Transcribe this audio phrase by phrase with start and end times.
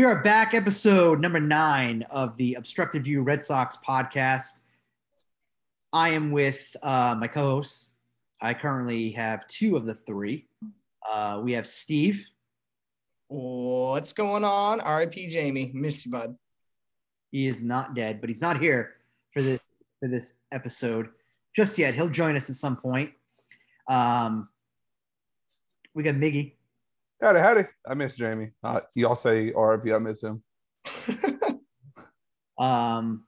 [0.00, 4.60] We are back, episode number nine of the Obstructed View Red Sox podcast.
[5.92, 7.90] I am with uh, my co hosts.
[8.40, 10.46] I currently have two of the three.
[11.06, 12.26] Uh, we have Steve.
[13.28, 14.78] What's going on?
[14.78, 15.70] RIP Jamie.
[15.74, 16.34] Miss you, bud.
[17.30, 18.94] He is not dead, but he's not here
[19.34, 19.60] for this
[20.00, 21.10] for this episode
[21.54, 21.94] just yet.
[21.94, 23.10] He'll join us at some point.
[23.86, 24.48] Um,
[25.92, 26.54] we got Miggy.
[27.20, 27.64] Howdy, howdy.
[27.86, 28.50] I miss Jamie.
[28.62, 30.42] Uh, y'all say RIP, I miss him.
[32.60, 33.24] Um,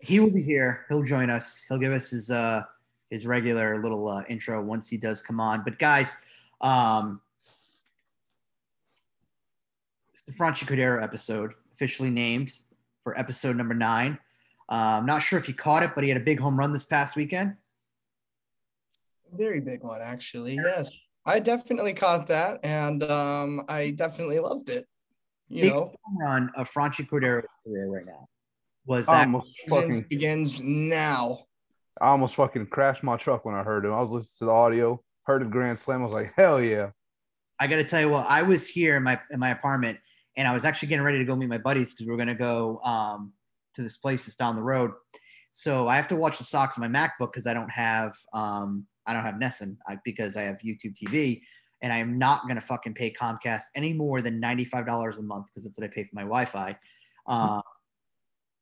[0.00, 0.84] he will be here.
[0.88, 1.64] He'll join us.
[1.68, 2.64] He'll give us his uh
[3.10, 5.62] his regular little uh, intro once he does come on.
[5.64, 6.16] But guys,
[6.60, 7.20] um,
[10.10, 12.52] it's the Franchy Cordero episode, officially named
[13.04, 14.18] for episode number nine.
[14.68, 16.72] Uh, I'm not sure if you caught it, but he had a big home run
[16.72, 17.54] this past weekend.
[19.32, 20.56] Very big one, actually.
[20.56, 20.96] Yes.
[21.24, 24.86] I definitely caught that and um, I definitely loved it.
[25.48, 25.92] You big know,
[26.22, 28.28] on a of Franchy Cordero's career right now
[28.86, 31.46] was that almost fucking, begins now.
[32.00, 33.92] I almost fucking crashed my truck when I heard him.
[33.92, 36.02] I was listening to the audio, heard the grand slam.
[36.02, 36.90] I was like, hell yeah.
[37.60, 39.98] I got to tell you what, I was here in my in my apartment,
[40.36, 42.28] and I was actually getting ready to go meet my buddies because we are going
[42.28, 43.32] to go um,
[43.74, 44.90] to this place that's down the road.
[45.52, 48.86] So I have to watch the Sox on my MacBook because I don't have um,
[49.06, 51.42] I don't have NESN because I have YouTube TV,
[51.82, 55.18] and I am not going to fucking pay Comcast any more than ninety five dollars
[55.18, 56.76] a month because that's what I pay for my Wi-Fi.
[57.26, 57.62] Um,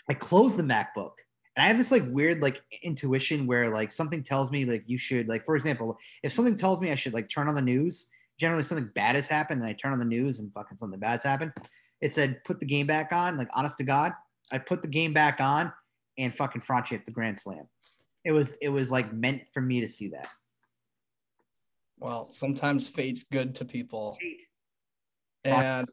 [0.08, 1.12] I close the MacBook.
[1.56, 4.96] And I have this like weird like intuition where like something tells me like you
[4.96, 8.08] should like for example if something tells me I should like turn on the news
[8.40, 11.22] generally something bad has happened and I turn on the news and fucking something bad's
[11.22, 11.52] happened.
[12.00, 14.12] It said put the game back on, like honest to God.
[14.50, 15.72] I put the game back on
[16.18, 17.68] and fucking Franchy hit the grand slam.
[18.25, 20.28] It was it was like meant for me to see that.
[21.98, 24.19] Well, sometimes fate's good to people.
[25.44, 25.88] And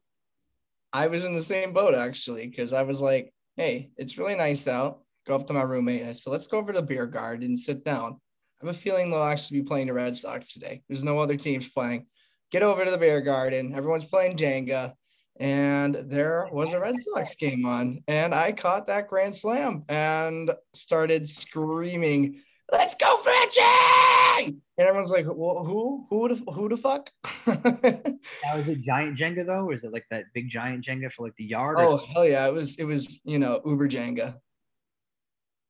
[0.93, 4.67] I was in the same boat actually, because I was like, hey, it's really nice
[4.67, 4.99] out.
[5.25, 6.01] Go up to my roommate.
[6.01, 8.19] And I said, let's go over to the beer garden and sit down.
[8.61, 10.81] I have a feeling they'll actually be playing the Red Sox today.
[10.87, 12.07] There's no other teams playing.
[12.51, 13.75] Get over to the beer garden.
[13.75, 14.93] Everyone's playing Jenga.
[15.39, 18.03] And there was a Red Sox game on.
[18.07, 24.59] And I caught that grand slam and started screaming, Let's go, Frenchie!
[24.77, 26.05] And everyone's like, well, who?
[26.09, 27.09] Who the, who the fuck?
[27.47, 31.25] Now is it giant Jenga though, or is it like that big giant Jenga for
[31.25, 31.77] like the yard?
[31.79, 32.45] Oh hell yeah!
[32.47, 34.35] It was it was you know Uber Jenga,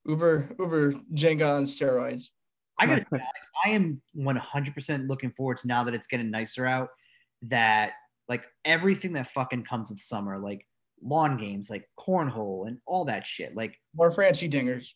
[0.05, 2.29] Uber Uber Jenga on steroids.
[2.79, 3.05] I gotta
[3.63, 6.89] I am 100% looking forward to now that it's getting nicer out.
[7.43, 7.93] That
[8.29, 10.65] like everything that fucking comes with summer, like
[11.01, 14.93] lawn games, like cornhole, and all that shit, like More Franchy dingers.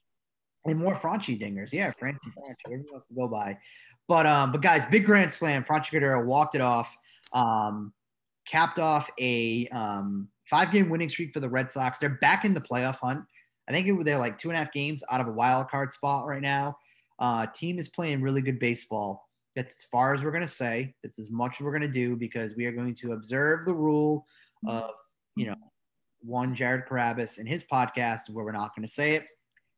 [0.65, 1.71] and more Franchy dingers.
[1.73, 3.57] Yeah, Franchy, Franchy, everything else to go by.
[4.07, 5.63] But um, but guys, big grand slam.
[5.63, 6.95] Franchy Cordero walked it off.
[7.33, 7.93] Um,
[8.47, 11.99] capped off a um, five game winning streak for the Red Sox.
[11.99, 13.23] They're back in the playoff hunt.
[13.69, 15.93] I think it, they're like two and a half games out of a wild card
[15.93, 16.75] spot right now.
[17.19, 19.29] Uh, team is playing really good baseball.
[19.55, 20.95] That's as far as we're going to say.
[21.03, 23.73] That's as much as we're going to do because we are going to observe the
[23.73, 24.25] rule
[24.65, 24.77] mm-hmm.
[24.77, 24.91] of,
[25.35, 25.55] you know,
[26.21, 29.25] one Jared Carrabis in his podcast where we're not going to say it.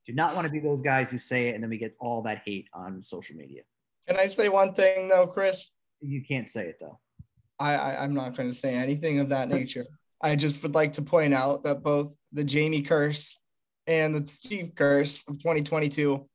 [0.06, 2.22] Do not want to be those guys who say it and then we get all
[2.24, 3.62] that hate on social media.
[4.08, 5.70] Can I say one thing though, Chris?
[6.02, 7.00] You can't say it though.
[7.60, 9.86] I, I I'm not going to say anything of that nature.
[10.22, 13.40] I just would like to point out that both the Jamie curse
[13.88, 16.28] and the Steve curse of 2022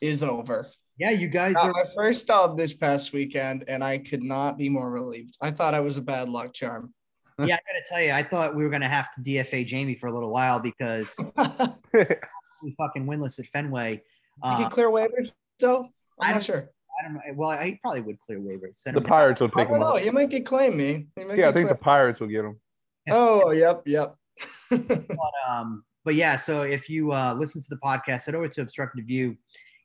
[0.00, 0.66] is over.
[1.02, 1.72] Yeah, you guys are.
[1.72, 5.36] my first dub this past weekend, and I could not be more relieved.
[5.40, 6.94] I thought I was a bad luck charm.
[7.38, 9.66] Yeah, I got to tell you, I thought we were going to have to DFA
[9.66, 11.16] Jamie for a little while because
[12.62, 13.94] we fucking winless at Fenway.
[13.94, 14.00] You
[14.44, 15.88] Uh, can clear waivers though.
[16.20, 16.70] I I'm don't- sure.
[17.00, 17.20] I don't know.
[17.34, 18.76] Well, he probably would clear waivers.
[18.76, 19.96] Send the him- Pirates will I pick don't him know.
[19.96, 20.02] up.
[20.02, 21.06] He might get claimed, me.
[21.16, 21.74] He might Yeah, I get think the.
[21.74, 22.60] Pirates will get him.
[23.10, 24.14] Oh, yep, yep.
[24.70, 28.62] but um but yeah so if you uh listen to the podcast head over to
[28.62, 29.36] obstructed view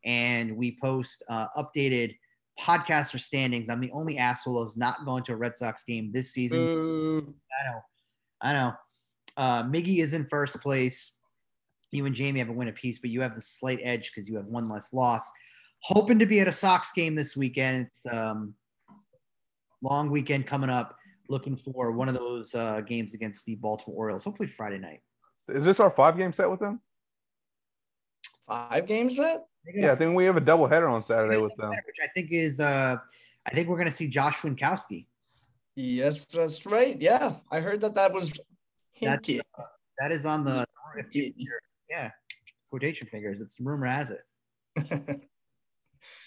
[0.08, 2.16] and we post uh updated
[2.60, 3.70] podcaster standings.
[3.70, 6.66] I'm the only asshole who's not going to a red sox game this season.
[6.66, 7.36] Boo.
[7.62, 7.82] i know.
[8.42, 8.74] I know.
[9.36, 11.14] Uh miggy is in first place.
[11.92, 14.38] You and jamie have a win apiece but you have the slight edge because you
[14.38, 15.30] have one less loss.
[15.82, 17.88] Hoping to be at a sox game this weekend.
[17.88, 18.56] It's um
[19.84, 20.96] long weekend coming up.
[21.30, 24.24] Looking for one of those uh games against the baltimore orioles.
[24.24, 25.02] Hopefully friday night.
[25.50, 26.82] Is this our five game set with them?
[28.48, 29.46] Five games set?
[29.74, 31.70] Yeah, I think we have a double header on Saturday with them.
[31.70, 32.98] which I think is uh
[33.46, 35.06] I think we're gonna see Josh Winkowski.
[35.76, 37.00] Yes, that's right.
[37.00, 38.40] Yeah, I heard that that was
[39.02, 39.42] That's- hinted.
[40.00, 40.66] That is on the
[40.98, 41.34] if you,
[41.90, 42.12] yeah
[42.70, 43.42] quotation fingers.
[43.42, 44.22] It's rumor has it.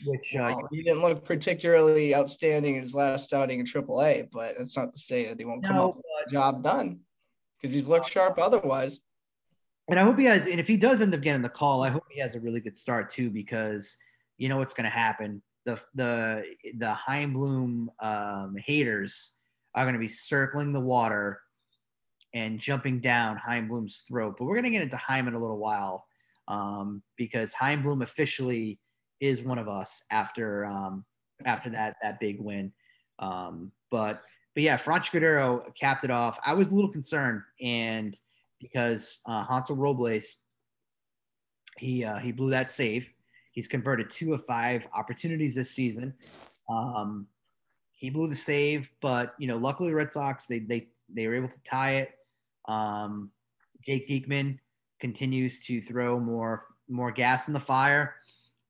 [0.06, 4.54] Which uh, Well, he didn't look particularly outstanding in his last outing in AAA, but
[4.58, 7.00] that's not to say that he won't come no, up with but the job done.
[7.60, 9.00] because he's looked sharp otherwise.
[9.90, 11.88] And I hope he has, and if he does end up getting the call, I
[11.88, 13.98] hope he has a really good start too, because
[14.38, 15.42] you know what's going to happen.
[15.66, 16.44] The the
[16.78, 19.36] the Chaim Bloom um, haters
[19.74, 21.40] are going to be circling the water
[22.32, 24.36] and jumping down Chaim Bloom's throat.
[24.38, 26.06] But we're going to get into Chaim in a little while
[26.46, 28.78] um, because Chaim Bloom officially
[29.18, 31.04] is one of us after um,
[31.44, 32.72] after that that big win.
[33.18, 34.22] Um, but
[34.54, 36.38] but yeah, Franchy Cordero capped it off.
[36.46, 38.14] I was a little concerned, and
[38.60, 40.36] because uh, Hansel Robles,
[41.78, 43.08] he uh, he blew that save.
[43.52, 46.14] He's converted two of five opportunities this season.
[46.68, 47.26] Um,
[47.92, 51.48] he blew the save, but you know, luckily Red Sox they they they were able
[51.48, 52.12] to tie it.
[52.66, 53.30] Um,
[53.84, 54.58] Jake Diekman
[55.00, 58.16] continues to throw more more gas in the fire,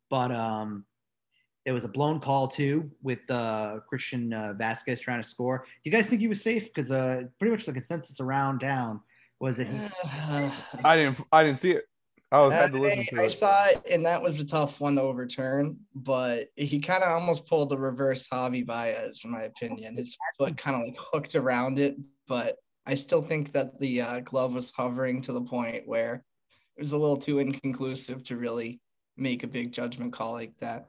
[0.08, 0.84] but um,
[1.64, 5.58] there was a blown call too with uh, Christian uh, Vázquez trying to score.
[5.58, 6.64] Do you guys think he was safe?
[6.66, 9.00] Because uh, pretty much the consensus around town
[9.40, 9.68] was it?
[10.04, 11.20] I didn't.
[11.32, 11.84] I didn't see it.
[12.32, 13.30] I was had to listen to I, I it.
[13.30, 15.78] saw it, and that was a tough one to overturn.
[15.94, 19.96] But he kind of almost pulled the reverse Javi Baez, in my opinion.
[19.96, 21.96] His foot kind of like hooked around it,
[22.28, 22.56] but
[22.86, 26.24] I still think that the uh, glove was hovering to the point where
[26.76, 28.80] it was a little too inconclusive to really
[29.16, 30.88] make a big judgment call like that.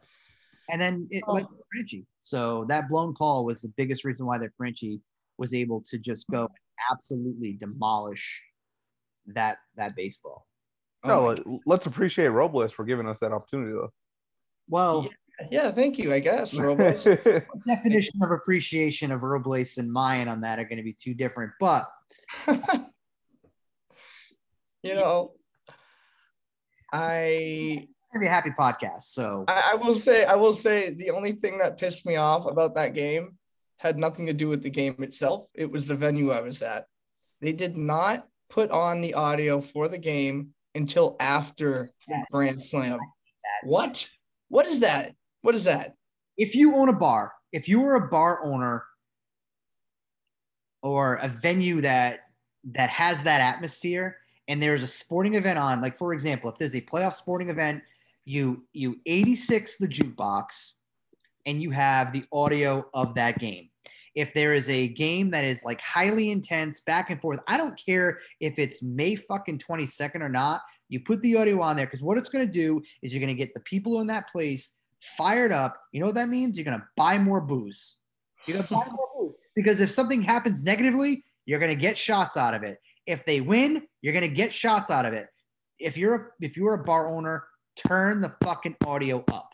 [0.69, 2.06] And then it led to Frenchie.
[2.19, 5.01] So that blown call was the biggest reason why that Frenchie
[5.38, 6.50] was able to just go and
[6.92, 8.42] absolutely demolish
[9.28, 10.48] that that baseball.
[11.04, 13.92] Oh no, Oh, uh, let- let's appreciate Robles for giving us that opportunity, though.
[14.69, 15.10] Well,
[15.50, 16.13] yeah, thank you.
[16.13, 17.04] I guess Robles.
[17.68, 21.51] definition of appreciation of Robles and mine on that are going to be two different.
[21.60, 21.86] But
[24.83, 25.33] you know,
[26.92, 29.04] I going to be a happy podcast.
[29.04, 32.45] So I, I will say, I will say, the only thing that pissed me off
[32.45, 33.38] about that game
[33.81, 35.48] had nothing to do with the game itself.
[35.54, 36.86] It was the venue I was at.
[37.42, 43.00] They did not put on the audio for the game until after the Grand Slam.
[43.63, 44.07] What?
[44.50, 45.16] What is that?
[45.42, 45.95] What is that?
[46.38, 48.83] if you own a bar, if you were a bar owner
[50.81, 52.22] or a venue that
[52.72, 54.18] that has that atmosphere
[54.48, 57.83] and there's a sporting event on, like for example, if there's a playoff sporting event,
[58.25, 60.72] you you 86 the jukebox
[61.45, 63.69] and you have the audio of that game.
[64.16, 67.80] If there is a game that is like highly intense, back and forth, I don't
[67.84, 70.62] care if it's May fucking 22nd or not.
[70.90, 73.35] You put the audio on there because what it's going to do is you're going
[73.35, 75.80] to get the people in that place fired up.
[75.92, 76.57] You know what that means?
[76.57, 77.97] You're gonna buy more booze.
[78.45, 82.54] You're gonna buy more booze because if something happens negatively, you're gonna get shots out
[82.54, 82.80] of it.
[83.06, 85.28] If they win, you're gonna get shots out of it.
[85.80, 89.51] If you're a, if you're a bar owner, turn the fucking audio up.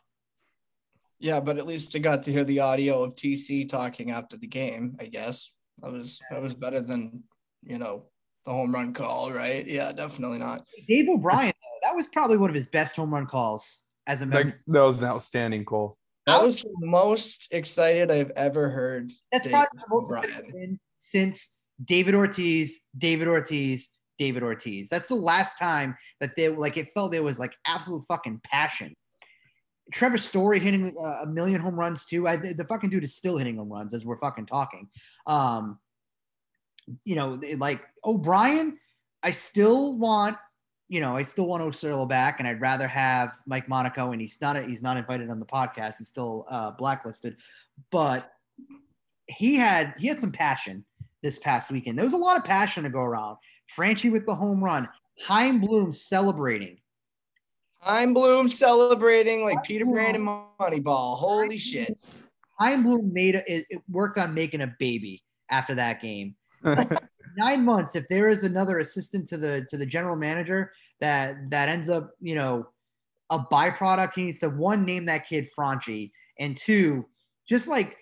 [1.20, 4.48] Yeah, but at least I got to hear the audio of TC talking after the
[4.48, 4.96] game.
[5.00, 7.24] I guess that was that was better than
[7.64, 8.04] you know
[8.46, 9.66] the home run call, right?
[9.68, 10.64] Yeah, definitely not.
[10.88, 14.26] Dave O'Brien, though, that was probably one of his best home run calls as a
[14.26, 14.60] member.
[14.68, 15.98] that was an outstanding call.
[16.28, 19.12] That was the most excited I've ever heard.
[19.32, 20.26] That's Dave probably the most O'Brien.
[20.26, 24.90] exciting win since David Ortiz, David Ortiz, David Ortiz.
[24.90, 28.94] That's the last time that they like it felt there was like absolute fucking passion.
[29.92, 32.28] Trevor Story hitting uh, a million home runs too.
[32.28, 34.90] I, the fucking dude is still hitting home runs as we're fucking talking.
[35.26, 35.80] Um,
[37.04, 38.78] you know, like O'Brien,
[39.24, 40.38] I still want,
[40.90, 44.40] you know, I still want Orsillo back, and I'd rather have Mike Monaco, and he's
[44.42, 45.98] not he's not invited on the podcast.
[45.98, 47.36] He's still uh, blacklisted,
[47.92, 48.32] but
[49.28, 50.86] he had he had some passion
[51.24, 51.98] this past weekend.
[51.98, 53.38] There was a lot of passion to go around.
[53.78, 54.88] Franchy with the home run,
[55.20, 56.78] Chaim Bloom celebrating.
[57.82, 61.18] I'm Bloom celebrating like Peter Brand and Moneyball.
[61.18, 61.98] Holy shit.
[62.60, 66.36] Chaim Bloom made a, it, it worked on making a baby after that game.
[67.38, 67.96] Nine months.
[67.96, 72.12] If there is another assistant to the to the general manager that that ends up,
[72.20, 72.68] you know,
[73.30, 77.06] a byproduct, he needs to one name that kid Franchy, and two,
[77.48, 77.96] just like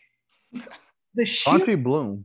[1.15, 2.23] the sheer Auntie Bloom.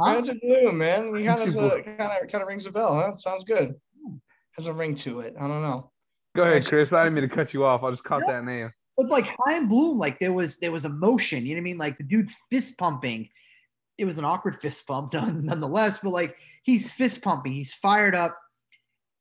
[0.00, 0.14] Huh?
[0.14, 1.14] Brandon Bloom, man.
[1.14, 3.16] He kind of kind of kind of rings a bell, huh?
[3.16, 3.74] Sounds good.
[4.02, 4.16] Hmm.
[4.52, 5.34] Has a ring to it.
[5.38, 5.90] I don't know.
[6.36, 6.92] Go ahead, Chris.
[6.92, 7.84] I didn't mean to cut you off.
[7.84, 8.72] I just caught that name.
[8.96, 11.44] But like Chaim Bloom, like there was there was emotion.
[11.46, 11.78] You know what I mean?
[11.78, 13.28] Like the dude's fist pumping.
[13.98, 16.00] It was an awkward fist pump, none- nonetheless.
[16.02, 17.52] But like he's fist pumping.
[17.52, 18.36] He's fired up.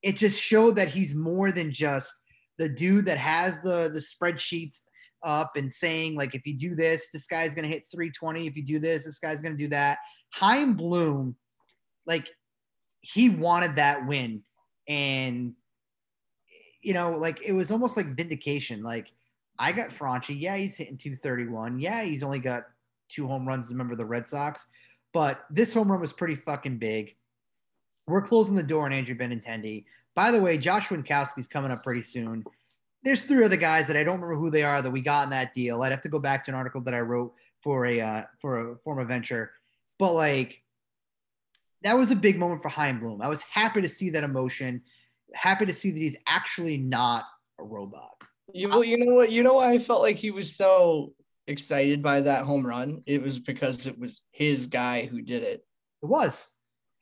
[0.01, 2.12] It just showed that he's more than just
[2.58, 4.82] the dude that has the the spreadsheets
[5.24, 8.48] up and saying like if you do this, this guy's gonna hit 320.
[8.48, 10.00] If you do this, this guy's gonna do that.
[10.34, 11.36] Chaim Bloom,
[12.05, 12.27] like
[13.01, 14.43] he wanted that win,
[14.88, 15.53] and
[16.83, 18.83] you know, like it was almost like vindication.
[18.83, 19.11] Like
[19.57, 20.39] I got Franchy.
[20.39, 21.79] Yeah, he's hitting 231.
[21.79, 22.63] Yeah, he's only got
[23.09, 24.67] two home runs as a member of the Red Sox.
[25.13, 27.15] But this home run was pretty fucking big.
[28.07, 29.85] We're closing the door on Andrew Benintendi.
[30.15, 32.43] By the way, Josh Winkowski's coming up pretty soon.
[33.03, 35.29] There's three other guys that I don't remember who they are that we got in
[35.31, 35.81] that deal.
[35.81, 38.71] I'd have to go back to an article that I wrote for a uh, for
[38.71, 39.51] a form of venture,
[39.99, 40.61] but like
[41.83, 43.21] that was a big moment for Chaim Bloom.
[43.21, 44.81] I was happy to see that emotion.
[45.33, 47.25] Happy to see that he's actually not
[47.59, 48.11] a robot.
[48.53, 49.31] You well, you know what?
[49.31, 51.13] You know why I felt like he was so
[51.47, 53.01] excited by that home run?
[53.05, 55.65] It was because it was his guy who did it.
[56.01, 56.51] It was.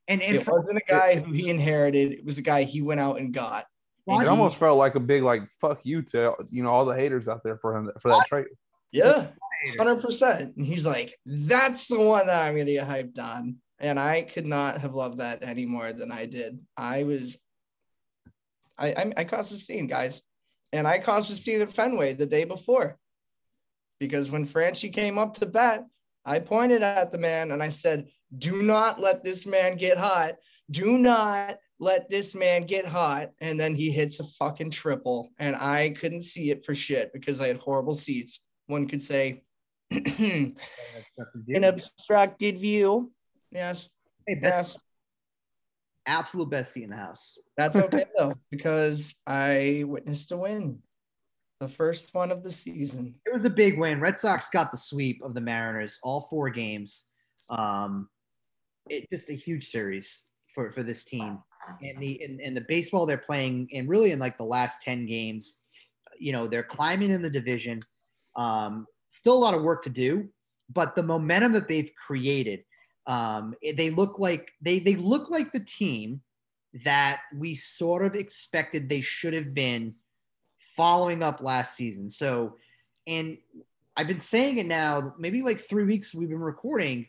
[0.08, 2.12] And, and it for, wasn't a guy who he inherited.
[2.12, 3.66] It was a guy he went out and got.
[4.08, 7.28] It almost felt like a big like fuck you to you know all the haters
[7.28, 8.48] out there for him for that trade.
[8.92, 9.28] Yeah,
[9.78, 10.56] hundred percent.
[10.58, 13.58] And he's like, that's the one that I'm gonna get hyped on.
[13.80, 16.60] And I could not have loved that any more than I did.
[16.78, 17.38] I was,
[18.82, 20.22] I I, I caused a scene, guys,
[20.74, 22.98] and I caused a scene at Fenway the day before,
[24.00, 25.86] because when Franchy came up to bat,
[26.26, 28.08] I pointed at the man and I said,
[28.38, 30.36] do not let this man get hot.
[30.70, 33.32] Do not let this man get hot.
[33.40, 35.30] And then he hits a fucking triple.
[35.38, 38.40] And I couldn't see it for shit because I had horrible seats.
[38.68, 39.44] One could say
[39.92, 40.56] an
[41.48, 43.12] obstructed view.
[43.52, 43.90] Yes.
[44.26, 44.78] Hey, best, yes.
[46.06, 47.38] Absolute best seat in the house.
[47.58, 50.80] That's okay though, because I witnessed a win.
[51.60, 53.14] The first one of the season.
[53.26, 54.00] It was a big win.
[54.00, 57.10] Red Sox got the sweep of the Mariners, all four games.
[57.50, 58.10] Um,
[58.90, 61.40] it, just a huge series for for this team
[61.82, 65.06] and the and, and the baseball they're playing and really in like the last 10
[65.06, 65.62] games
[66.20, 67.80] you know they're climbing in the division
[68.36, 70.28] um, still a lot of work to do
[70.74, 72.64] but the momentum that they've created
[73.08, 76.22] um, they look like they they look like the team
[76.86, 79.94] that we sort of expected they should have been
[80.78, 82.56] following up last season so
[83.08, 83.38] and
[83.98, 87.06] i've been saying it now maybe like three weeks we've been recording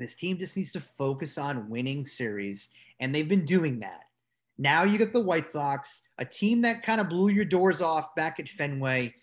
[0.00, 4.04] this team just needs to focus on winning series, and they've been doing that.
[4.58, 8.14] Now you get the White Sox, a team that kind of blew your doors off
[8.14, 9.14] back at Fenway.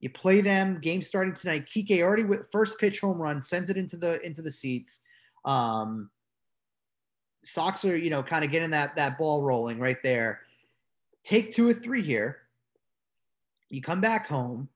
[0.00, 0.80] You play them.
[0.80, 1.66] Game starting tonight.
[1.66, 5.02] Kike already with first pitch home run sends it into the into the seats.
[5.44, 6.10] Um,
[7.42, 10.40] Sox are you know kind of getting that that ball rolling right there.
[11.24, 12.38] Take two or three here.
[13.70, 14.68] You come back home.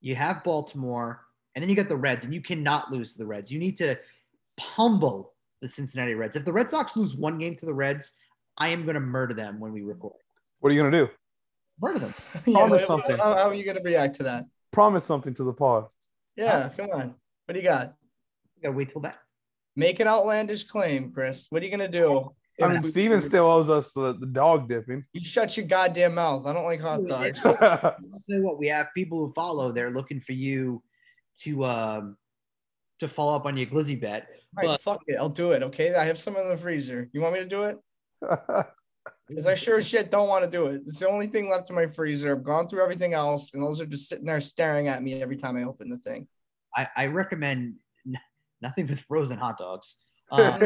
[0.00, 3.26] You have Baltimore, and then you get the Reds, and you cannot lose to the
[3.26, 3.50] Reds.
[3.50, 3.98] You need to
[4.56, 6.36] pummel the Cincinnati Reds.
[6.36, 8.14] If the Red Sox lose one game to the Reds,
[8.58, 10.20] I am going to murder them when we record.
[10.60, 11.10] What are you going to do?
[11.80, 12.14] Murder them.
[12.52, 13.16] Promise yeah, something.
[13.16, 14.44] How, how, are you going to react to that?
[14.72, 15.86] Promise something to the pod.
[16.36, 17.14] Yeah, come on.
[17.46, 17.94] What do you got?
[18.56, 19.18] You got to wait till that.
[19.76, 21.46] Make an outlandish claim, Chris.
[21.50, 22.30] What are you going to do?
[22.62, 25.04] I mean, Steven still owes us the, the dog dipping.
[25.12, 26.46] You shut your goddamn mouth.
[26.46, 27.42] I don't like hot dogs.
[27.42, 27.50] say
[28.40, 29.72] what we have people who follow.
[29.72, 30.80] They're looking for you
[31.40, 32.16] to um,
[33.00, 34.28] to follow up on your glizzy bet.
[34.56, 35.64] Right, but fuck it, I'll do it.
[35.64, 37.10] Okay, I have some in the freezer.
[37.12, 37.78] You want me to do it?
[39.28, 40.82] Because I sure as shit don't want to do it.
[40.86, 42.36] It's the only thing left in my freezer.
[42.36, 45.36] I've gone through everything else, and those are just sitting there staring at me every
[45.36, 46.28] time I open the thing.
[46.76, 47.76] I, I recommend n-
[48.64, 49.96] nothing with frozen hot dogs.
[50.32, 50.58] Um,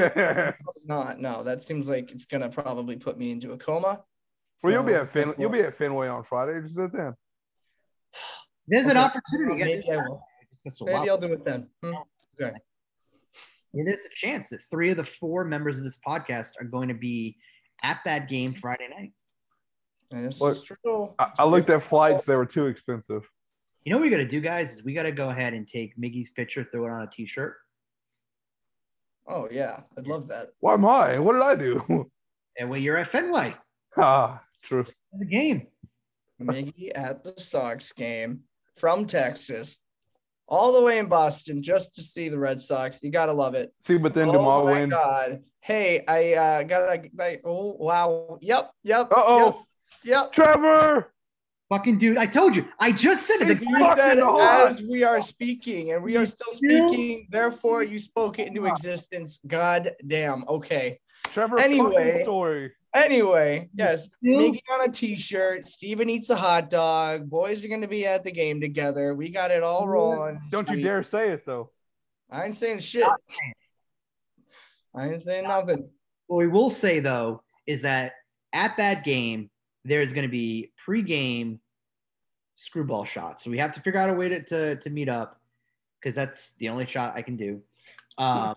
[0.86, 1.42] not no.
[1.42, 4.00] That seems like it's gonna probably put me into a coma.
[4.62, 5.34] Well, you'll be at Fin.
[5.36, 6.62] You'll be at Fenway on Friday.
[6.62, 7.14] Just do it then.
[8.68, 8.92] There's okay.
[8.92, 9.64] an opportunity.
[9.64, 10.22] Maybe, I will.
[10.86, 11.68] Maybe I'll do it then.
[11.82, 11.96] Hmm?
[12.40, 12.54] Okay
[13.74, 16.94] there's a chance that three of the four members of this podcast are going to
[16.94, 17.36] be
[17.82, 19.12] at that game Friday night.
[20.10, 21.14] This well, is true.
[21.18, 23.28] I, I looked at flights; they were too expensive.
[23.84, 24.72] You know what we got to do, guys?
[24.72, 27.56] Is we got to go ahead and take Miggy's picture, throw it on a T-shirt.
[29.28, 30.49] Oh yeah, I'd love that.
[30.61, 31.18] Why am I?
[31.18, 32.11] What did I do?
[32.58, 33.54] And when you're at Fenway.
[33.97, 34.85] Ah, true.
[35.18, 35.66] The game.
[36.40, 38.42] Miggy at the Sox game
[38.76, 39.80] from Texas
[40.49, 43.02] all the way in Boston just to see the Red Sox.
[43.02, 43.73] You gotta love it.
[43.82, 44.76] See, but then tomorrow wins.
[44.76, 44.92] oh wins.
[44.92, 45.40] God.
[45.61, 47.40] Hey, I uh, got a.
[47.44, 48.38] oh wow.
[48.40, 48.70] Yep.
[48.85, 49.12] Yep.
[49.12, 49.64] Uh oh.
[50.04, 50.14] Yep.
[50.14, 50.32] yep.
[50.32, 51.12] Trevor.
[51.68, 52.66] Fucking dude, I told you.
[52.78, 53.60] I just said it.
[53.60, 57.28] You said oh, as we are speaking, and we are still speaking.
[57.30, 59.38] Therefore, you spoke it into existence.
[59.46, 60.44] God damn.
[60.48, 61.00] Okay.
[61.25, 61.58] Trevor.
[61.58, 62.22] Anyway.
[62.22, 62.72] Story.
[62.94, 65.68] Anyway, yes, making on a t-shirt.
[65.68, 67.28] Steven eats a hot dog.
[67.28, 69.14] Boys are going to be at the game together.
[69.14, 70.40] We got it all rolling.
[70.50, 71.70] Don't you dare say it though.
[72.30, 73.06] I ain't saying shit.
[74.94, 75.90] I ain't saying nothing.
[76.28, 78.14] What we will say though is that
[78.54, 79.50] at that game
[79.88, 81.61] there's going to be pre-game
[82.57, 83.45] screwball shots.
[83.45, 85.40] So we have to figure out a way to to, to meet up
[86.00, 87.62] because that's the only shot I can do.
[88.18, 88.57] Um,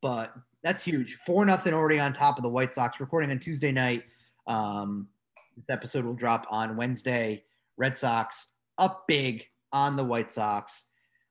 [0.00, 1.18] but that's huge.
[1.26, 3.00] Four nothing already on top of the White Sox.
[3.00, 4.04] Recording on Tuesday night.
[4.46, 5.08] Um,
[5.56, 7.44] this episode will drop on Wednesday.
[7.76, 8.48] Red Sox
[8.78, 10.88] up big on the White Sox.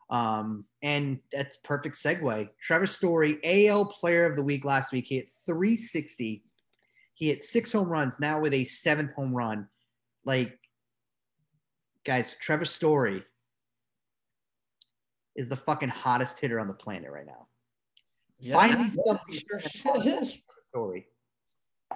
[0.10, 2.50] Um, and that's perfect segue.
[2.60, 5.08] Trevor Story, AL Player of the Week last week.
[5.08, 6.44] Hit 360.
[7.22, 8.20] He hit six home runs.
[8.20, 9.68] Now with a seventh home run.
[10.26, 10.58] Like,
[12.04, 13.24] guys, Trevor Story
[15.36, 17.46] is the fucking hottest hitter on the planet right now.
[18.40, 20.42] Yeah, Finally, somebody sure is.
[20.70, 21.06] Story.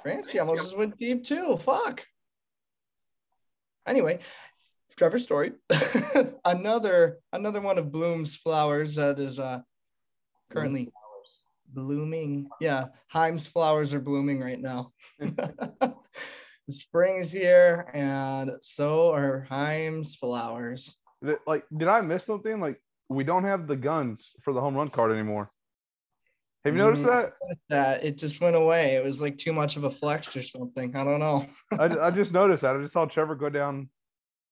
[0.03, 1.57] Francie almost just went deep too.
[1.57, 2.05] Fuck.
[3.87, 4.19] Anyway,
[4.95, 5.53] Trevor Story,
[6.45, 9.61] another another one of Bloom's flowers that is uh
[10.51, 10.91] currently
[11.75, 12.47] blooming.
[12.59, 14.91] Yeah, Chaim's flowers are blooming right now.
[16.69, 20.95] Spring is here, and so are Chaim's flowers.
[21.45, 22.59] Like, did I miss something?
[22.59, 25.51] Like, we don't have the guns for the home run card anymore.
[26.63, 27.11] Have you noticed Mm.
[27.11, 27.33] that?
[27.69, 28.95] That it just went away.
[28.95, 30.95] It was like too much of a flex or something.
[30.95, 31.45] I don't know.
[31.71, 32.75] I, I just noticed that.
[32.75, 33.89] I just saw Trevor go down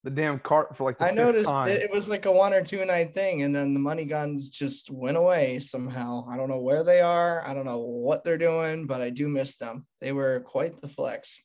[0.03, 1.69] the damn cart for like the I fifth noticed time.
[1.69, 4.49] it, it was like a one or two night thing, and then the money guns
[4.49, 6.27] just went away somehow.
[6.29, 7.41] I don't know where they are.
[7.47, 9.85] I don't know what they're doing, but I do miss them.
[10.01, 11.43] They were quite the flex.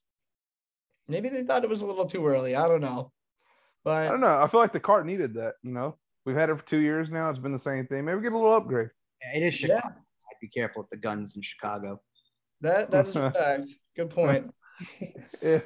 [1.07, 2.55] Maybe they thought it was a little too early.
[2.57, 3.13] I don't know.
[3.85, 4.41] But I don't know.
[4.41, 5.55] I feel like the cart needed that.
[5.63, 7.31] You know, we've had it for two years now.
[7.31, 8.05] It's been the same thing.
[8.05, 8.91] Maybe get a little upgrade.
[9.23, 9.77] Yeah, it is Yeah.
[9.77, 9.95] Chicago.
[9.95, 12.01] I'd be careful with the guns in Chicago.
[12.61, 13.69] that that is a fact.
[13.97, 14.53] Good point.
[15.43, 15.61] Yeah.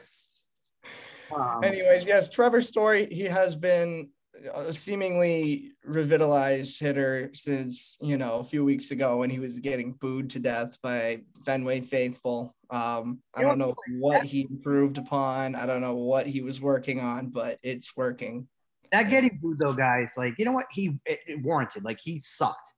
[1.35, 4.11] Um, Anyways, yes, Trevor Story, he has been
[4.55, 9.93] a seemingly revitalized hitter since, you know, a few weeks ago when he was getting
[9.93, 12.55] booed to death by Fenway faithful.
[12.71, 15.55] Um, I don't know what he improved upon.
[15.55, 18.49] I don't know what he was working on, but it's working.
[18.91, 21.85] that getting booed though, guys, like you know what he it, it warranted.
[21.85, 22.73] Like he sucked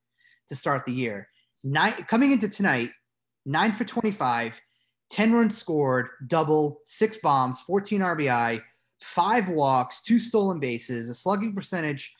[0.48, 1.28] to start the year.
[1.62, 2.90] Nine coming into tonight,
[3.46, 4.60] nine for 25,
[5.14, 8.60] 10 runs scored, double, six bombs, 14 RBI,
[9.00, 12.12] five walks, two stolen bases, a slugging percentage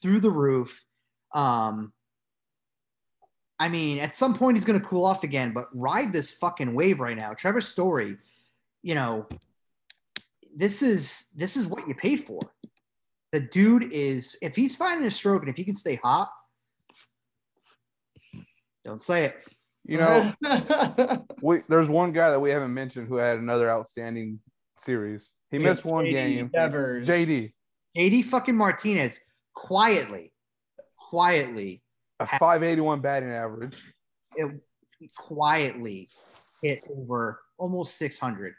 [0.00, 0.84] through the roof.
[1.34, 1.92] Um,
[3.58, 6.72] I mean, at some point he's going to cool off again, but ride this fucking
[6.72, 7.34] wave right now.
[7.34, 8.16] Trevor Story,
[8.84, 9.26] you know,
[10.54, 12.40] this is this is what you paid for.
[13.32, 16.30] The dude is if he's finding a stroke and if he can stay hot,
[18.84, 19.36] don't say it.
[19.84, 20.32] You know,
[21.42, 24.40] we there's one guy that we haven't mentioned who had another outstanding
[24.78, 25.30] series.
[25.50, 26.50] He missed one JD game.
[26.52, 27.08] Devers.
[27.08, 27.52] JD,
[27.96, 29.20] JD fucking Martinez
[29.54, 30.32] quietly,
[30.96, 31.82] quietly,
[32.20, 33.82] a 581 batting average.
[34.36, 34.60] it,
[35.16, 36.08] quietly
[36.62, 38.54] hit over almost 600.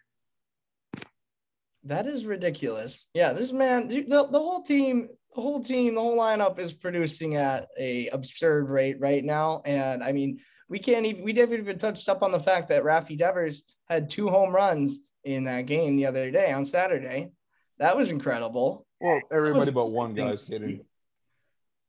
[1.85, 3.07] That is ridiculous.
[3.13, 7.37] Yeah, this man, the, the whole team, the whole team, the whole lineup is producing
[7.37, 9.61] at a absurd rate right now.
[9.65, 10.39] And I mean,
[10.71, 14.09] we can't even we haven't even touched up on the fact that Rafi Devers had
[14.09, 17.31] two home runs in that game the other day on Saturday.
[17.77, 18.87] That was incredible.
[19.01, 20.85] Well, everybody but one guy's hitting.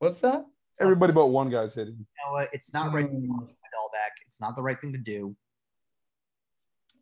[0.01, 0.45] What's that?
[0.81, 1.95] Everybody but one guy's hitting.
[1.97, 2.49] You know what?
[2.53, 3.29] It's not right to Mm.
[3.29, 4.13] walk back.
[4.27, 5.37] It's not the right thing to do.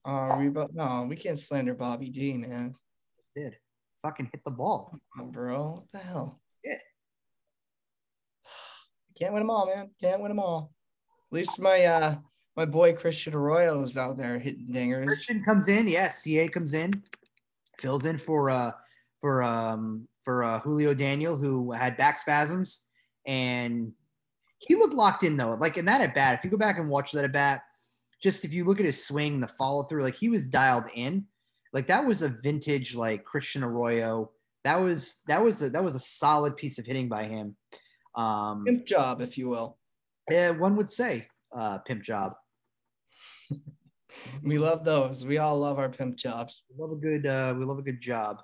[0.05, 2.75] Uh, we but no, we can't slander Bobby D, man.
[3.17, 3.57] Just did.
[4.03, 4.99] Fucking hit the ball.
[5.17, 5.71] Come on, bro.
[5.77, 6.41] What the hell?
[6.63, 6.79] Yeah.
[9.19, 9.91] Can't win them all, man.
[10.01, 10.73] Can't win them all.
[11.31, 12.17] At least my uh
[12.57, 15.07] my boy Christian Arroyo is out there hitting dingers.
[15.07, 16.23] Christian comes in, yes.
[16.23, 16.93] CA comes in,
[17.79, 18.73] fills in for uh
[19.21, 22.85] for um for uh Julio Daniel who had back spasms
[23.27, 23.93] and
[24.59, 25.55] he looked locked in though.
[25.55, 27.63] Like in that at bat, if you go back and watch that at bat,
[28.21, 31.27] just if you look at his swing, the follow through, like he was dialed in.
[31.73, 34.31] Like that was a vintage like Christian Arroyo.
[34.65, 37.57] That was that was a, that was a solid piece of hitting by him.
[38.15, 39.79] Um, job, if you will.
[40.31, 42.35] Yeah, one would say uh, pimp job.
[44.43, 45.25] We love those.
[45.25, 46.65] We all love our pimp jobs.
[46.69, 48.39] We love a good uh we love a good job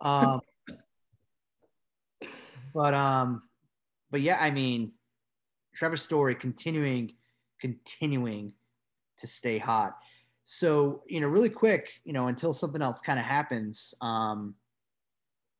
[0.00, 0.40] um
[2.74, 3.42] but um
[4.10, 4.92] but yeah i mean
[5.74, 7.12] trevor story continuing
[7.60, 8.52] continuing
[9.18, 9.96] to stay hot
[10.42, 14.54] so you know really quick you know until something else kind of happens um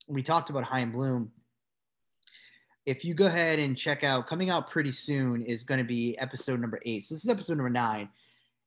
[0.06, 1.30] we talked about Chaim Bloom
[2.86, 6.16] if you go ahead and check out coming out pretty soon is going to be
[6.18, 8.08] episode number eight so this is episode number nine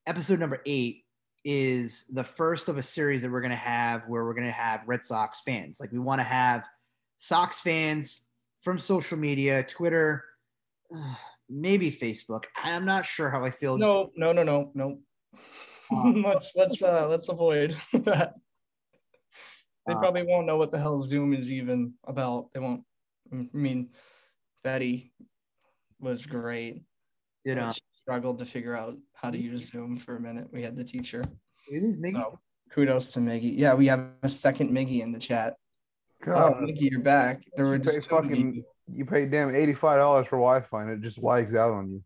[0.07, 1.03] episode number eight
[1.45, 4.51] is the first of a series that we're going to have where we're going to
[4.51, 5.79] have Red Sox fans.
[5.79, 6.65] Like we want to have
[7.15, 8.23] Sox fans
[8.61, 10.25] from social media, Twitter,
[11.49, 12.45] maybe Facebook.
[12.61, 13.77] I'm not sure how I feel.
[13.77, 14.99] No, no, no, no, no.
[15.89, 18.33] Uh, let's let's uh let's avoid that.
[19.85, 22.49] They Uh, probably won't know what the hell Zoom is even about.
[22.53, 22.83] They won't.
[23.33, 23.89] I mean,
[24.63, 25.11] Betty
[25.99, 26.83] was great.
[27.45, 30.47] Did uh, She struggled to figure out how to use Zoom for a minute.
[30.51, 31.23] We had the teacher.
[31.71, 32.13] we lose Miggy?
[32.21, 32.39] So
[32.73, 33.57] kudos to Miggy.
[33.57, 35.55] Yeah, we have a second Miggy in the chat.
[36.23, 37.41] Oh, God, Miggy, you're back.
[37.55, 41.01] There were She just pay fucking- You paid damn eighty-five dollars for Wi-Fi, and it
[41.01, 42.03] just lags out on you.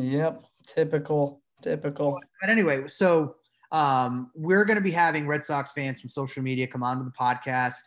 [0.00, 2.20] Yep, typical, typical.
[2.40, 3.34] But anyway, so
[3.72, 7.10] um, we're going to be having Red Sox fans from social media come onto the
[7.10, 7.80] podcast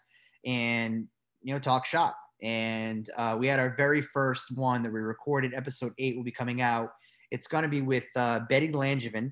[0.45, 1.07] and
[1.41, 2.17] you know talk shop.
[2.43, 5.53] And uh, we had our very first one that we recorded.
[5.53, 6.89] Episode eight will be coming out.
[7.31, 9.31] It's going to be with uh, Betty Langevin.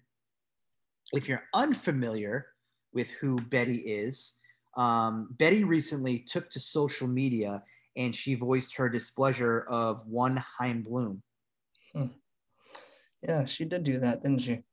[1.13, 2.47] If you're unfamiliar
[2.93, 4.39] with who Betty is,
[4.77, 7.61] um, Betty recently took to social media
[7.97, 11.21] and she voiced her displeasure of one Chaim Bloom.
[11.93, 12.05] Hmm.
[13.21, 14.63] Yeah, she did do that, didn't she?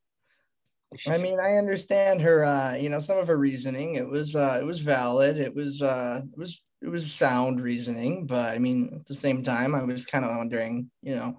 [1.07, 2.45] I mean, I understand her.
[2.45, 3.97] Uh, you know, some of her reasoning.
[3.97, 5.37] It was, uh, it was valid.
[5.37, 8.27] It was, uh, it was, it was sound reasoning.
[8.27, 11.39] But I mean, at the same time, I was kind of wondering, you know,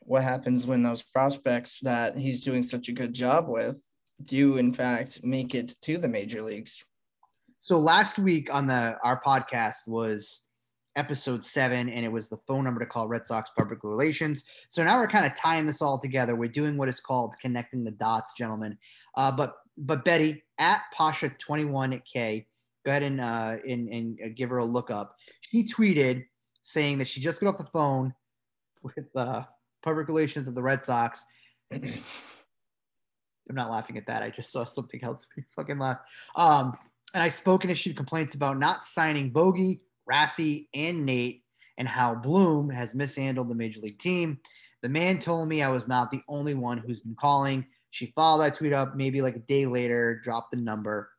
[0.00, 3.82] what happens when those prospects that he's doing such a good job with
[4.24, 6.84] do, in fact, make it to the major leagues.
[7.58, 10.46] So last week on the our podcast was
[10.96, 14.44] episode seven, and it was the phone number to call Red Sox Public Relations.
[14.68, 16.34] So now we're kind of tying this all together.
[16.34, 18.76] We're doing what is called connecting the dots, gentlemen.
[19.16, 22.46] Uh, but but Betty at Pasha twenty one at K,
[22.84, 25.16] go ahead and, uh, and and give her a look up.
[25.40, 26.24] She tweeted
[26.62, 28.14] saying that she just got off the phone
[28.82, 29.42] with uh,
[29.82, 31.24] public relations of the Red Sox.
[31.72, 34.22] I'm not laughing at that.
[34.22, 35.26] I just saw something else.
[35.56, 35.98] fucking laugh.
[36.36, 36.76] Um,
[37.14, 41.44] and I spoke and issued complaints about not signing Bogey, Rafi, and Nate,
[41.76, 44.38] and how Bloom has mishandled the major league team.
[44.82, 47.66] The man told me I was not the only one who's been calling.
[47.90, 51.10] She followed that tweet up maybe like a day later, dropped the number.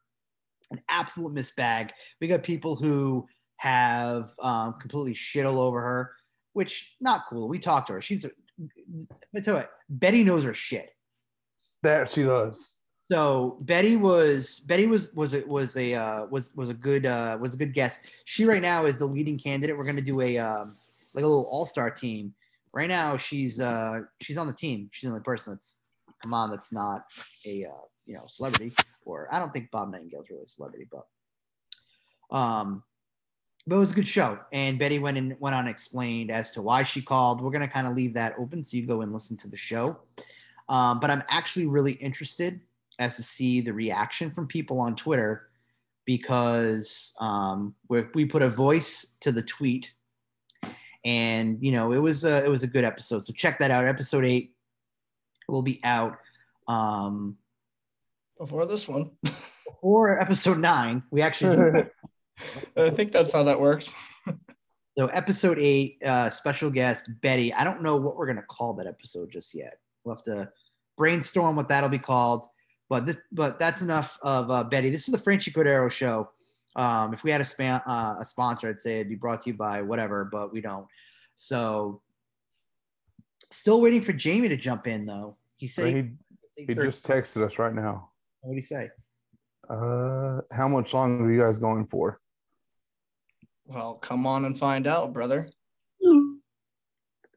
[0.74, 1.92] An absolute misbag.
[2.20, 6.12] We got people who have um, completely shit all over her,
[6.54, 7.48] which not cool.
[7.48, 8.02] We talked to her.
[8.02, 8.32] She's, a,
[9.32, 10.90] but tell you Betty knows her shit.
[11.84, 12.80] That she does.
[13.12, 17.38] So Betty was Betty was was it was a uh, was was a good uh,
[17.40, 18.08] was a good guest.
[18.26, 19.78] She right now is the leading candidate.
[19.78, 20.74] We're gonna do a um,
[21.14, 22.34] like a little all star team.
[22.74, 24.90] Right now she's uh, she's on the team.
[24.92, 25.82] She's the only person that's
[26.24, 27.04] come on that's not
[27.46, 28.74] a uh, you know celebrity
[29.06, 32.84] or I don't think Bob Nightingale's really a celebrity, but um,
[33.68, 34.40] but it was a good show.
[34.52, 37.42] And Betty went and went on and explained as to why she called.
[37.42, 39.98] We're gonna kind of leave that open so you go and listen to the show.
[40.70, 42.62] Um, but I'm actually really interested
[43.00, 45.50] as to see the reaction from people on Twitter
[46.06, 49.94] because um, we put a voice to the tweet,
[51.06, 53.24] and you know it was a it was a good episode.
[53.24, 53.86] So check that out.
[53.86, 54.56] Episode eight
[55.48, 56.18] will be out
[56.68, 57.38] um,
[58.44, 59.12] before this one.
[59.66, 61.86] before episode nine, we actually.
[62.78, 63.94] I think that's how that works.
[64.98, 67.54] so episode eight, uh, special guest Betty.
[67.54, 69.78] I don't know what we're gonna call that episode just yet.
[70.04, 70.50] We'll have to
[70.98, 72.46] brainstorm what that'll be called.
[72.90, 74.90] But this, but that's enough of uh, Betty.
[74.90, 76.30] This is the Franchy Cordero show.
[76.76, 79.52] Um, if we had a, span, uh, a sponsor, I'd say it'd be brought to
[79.52, 80.88] you by whatever, but we don't.
[81.36, 82.02] So,
[83.52, 85.38] still waiting for Jamie to jump in though.
[85.58, 86.18] He said
[86.58, 88.10] he, he just texted us right now.
[88.44, 88.90] What do you say?
[89.70, 92.20] Uh, how much longer are you guys going for?
[93.66, 95.48] Well, come on and find out, brother.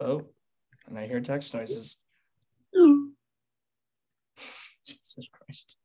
[0.01, 0.27] oh,
[0.89, 1.97] and I hear text noises.
[4.85, 5.77] Jesus Christ.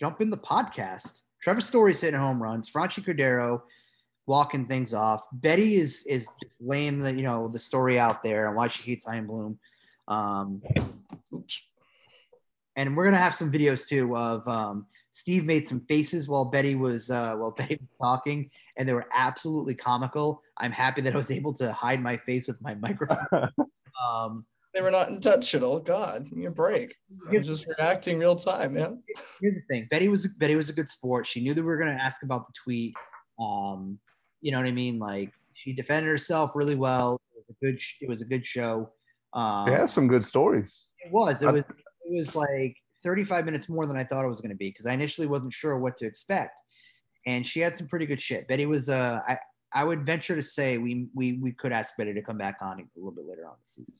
[0.00, 1.20] Jump in the podcast.
[1.40, 2.68] Trevor Story's hitting home runs.
[2.68, 3.62] Franchy Cordero
[4.26, 5.22] walking things off.
[5.32, 8.82] Betty is is just laying the you know the story out there and why she
[8.82, 9.60] hates Chaim Bloom.
[10.08, 10.62] Um,
[11.32, 11.62] oops.
[12.76, 16.74] And we're gonna have some videos too of um, Steve made some faces while Betty
[16.74, 20.42] was uh, while Betty was talking, and they were absolutely comical.
[20.56, 23.50] I'm happy that I was able to hide my face with my microphone.
[24.04, 25.78] um, they were not intentional.
[25.80, 26.94] God, give me a break.
[27.28, 29.02] I'm just reacting real time, man.
[29.40, 31.26] Here's the thing: Betty was Betty was a good sport.
[31.26, 32.94] She knew that we were going to ask about the tweet.
[33.38, 33.98] Um,
[34.40, 34.98] you know what I mean?
[34.98, 37.20] Like she defended herself really well.
[37.34, 37.78] It was a good.
[38.00, 38.90] It was a good show.
[39.34, 40.88] Um, it has some good stories.
[41.04, 41.42] It was.
[41.42, 41.64] It was.
[41.64, 41.81] It
[42.12, 44.92] was like 35 minutes more than I thought it was going to be because I
[44.92, 46.60] initially wasn't sure what to expect,
[47.26, 48.48] and she had some pretty good shit.
[48.48, 48.88] Betty was.
[48.88, 49.38] Uh, I
[49.74, 52.80] I would venture to say we we we could ask Betty to come back on
[52.80, 53.94] a little bit later on the season.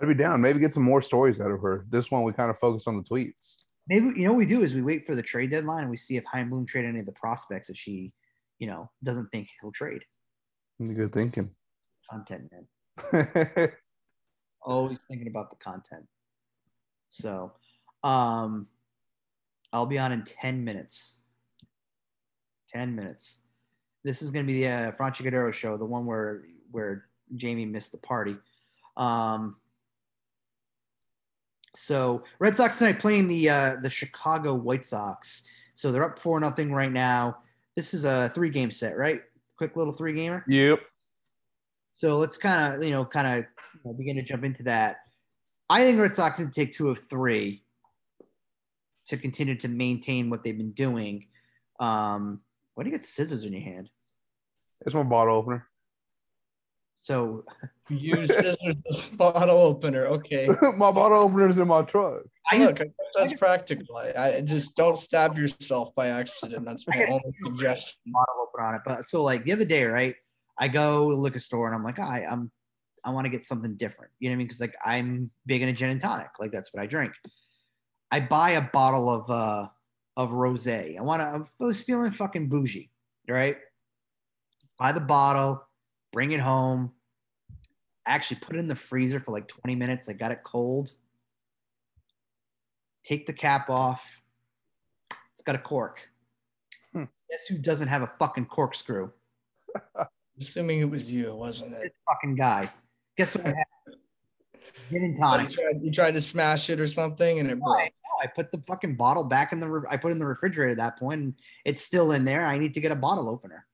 [0.00, 0.40] I'd be down.
[0.40, 1.86] Maybe get some more stories out of her.
[1.90, 3.56] This one we kind of focus on the tweets.
[3.88, 5.96] Maybe you know what we do is we wait for the trade deadline and we
[5.96, 8.12] see if Chaim Bloom trade any of the prospects that she,
[8.58, 10.02] you know, doesn't think he'll trade.
[10.80, 11.50] Good thinking.
[12.10, 13.72] Content, man.
[14.62, 16.06] Always thinking about the content.
[17.12, 17.52] So,
[18.02, 18.66] um,
[19.70, 21.20] I'll be on in ten minutes.
[22.68, 23.40] Ten minutes.
[24.02, 27.04] This is going to be the uh, Franchy Cordero show, the one where where
[27.36, 28.36] Jamie missed the party.
[28.96, 29.56] Um,
[31.74, 35.42] so Red Sox tonight playing the uh, the Chicago White Sox.
[35.74, 37.38] So they're up four nothing right now.
[37.76, 39.20] This is a three game set, right?
[39.58, 40.44] Quick little three gamer.
[40.48, 40.80] Yep.
[41.94, 43.44] So let's kind of, you know, kind of
[43.84, 44.96] you know, begin to jump into that.
[45.72, 47.64] I think Red Sox need to take two of three
[49.06, 51.28] to continue to maintain what they've been doing.
[51.80, 52.42] Um,
[52.74, 53.88] why do you get scissors in your hand?
[54.84, 55.66] It's my bottle opener.
[56.98, 57.44] So
[57.88, 60.04] Use scissors as a bottle opener.
[60.04, 60.46] Okay.
[60.76, 62.20] my bottle opener's in my truck.
[62.50, 63.96] I used Look, I guess that's practical.
[63.96, 66.66] I, I just don't stab yourself by accident.
[66.66, 67.98] That's my only suggestion.
[68.08, 68.82] bottle opener on it.
[68.84, 70.16] But so like the other day, right?
[70.58, 72.50] I go to the liquor store and I'm like, I, I'm
[73.04, 74.12] I want to get something different.
[74.20, 74.46] You know what I mean?
[74.46, 76.30] Because like I'm big in a gin and tonic.
[76.38, 77.12] Like that's what I drink.
[78.10, 79.68] I buy a bottle of uh
[80.16, 80.98] of rosé.
[80.98, 81.50] I want to.
[81.60, 82.90] I was feeling fucking bougie,
[83.28, 83.56] right?
[84.78, 85.66] Buy the bottle,
[86.12, 86.92] bring it home.
[88.06, 90.08] Actually, put it in the freezer for like 20 minutes.
[90.08, 90.92] I got it cold.
[93.04, 94.20] Take the cap off.
[95.32, 96.08] It's got a cork.
[96.92, 97.04] Hmm.
[97.30, 99.10] Guess who doesn't have a fucking corkscrew?
[100.40, 101.82] Assuming it was you, wasn't it?
[101.82, 102.70] This fucking guy.
[103.16, 103.46] Guess what?
[103.46, 103.64] I had?
[104.90, 107.78] Gin and You tried, you tried to smash it or something and it I, broke.
[107.78, 109.68] no, I put the fucking bottle back in the.
[109.68, 112.44] re- I put in the refrigerator at that point, and it's still in there.
[112.44, 113.66] I need to get a bottle opener.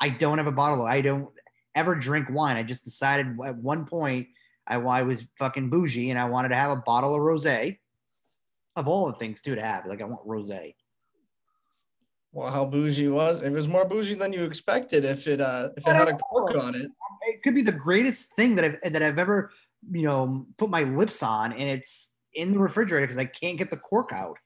[0.00, 0.84] I don't have a bottle.
[0.84, 1.28] I don't
[1.74, 2.56] ever drink wine.
[2.56, 4.28] I just decided at one point
[4.66, 7.78] I, I was fucking bougie, and I wanted to have a bottle of rosé.
[8.76, 10.74] Of all the things too to have, like I want rosé.
[12.32, 13.52] Well, how bougie was it?
[13.52, 16.74] Was more bougie than you expected if it uh if it had a cork on
[16.74, 16.90] it.
[17.26, 19.50] It could be the greatest thing that I've that I've ever
[19.90, 23.70] you know put my lips on, and it's in the refrigerator because I can't get
[23.70, 24.36] the cork out.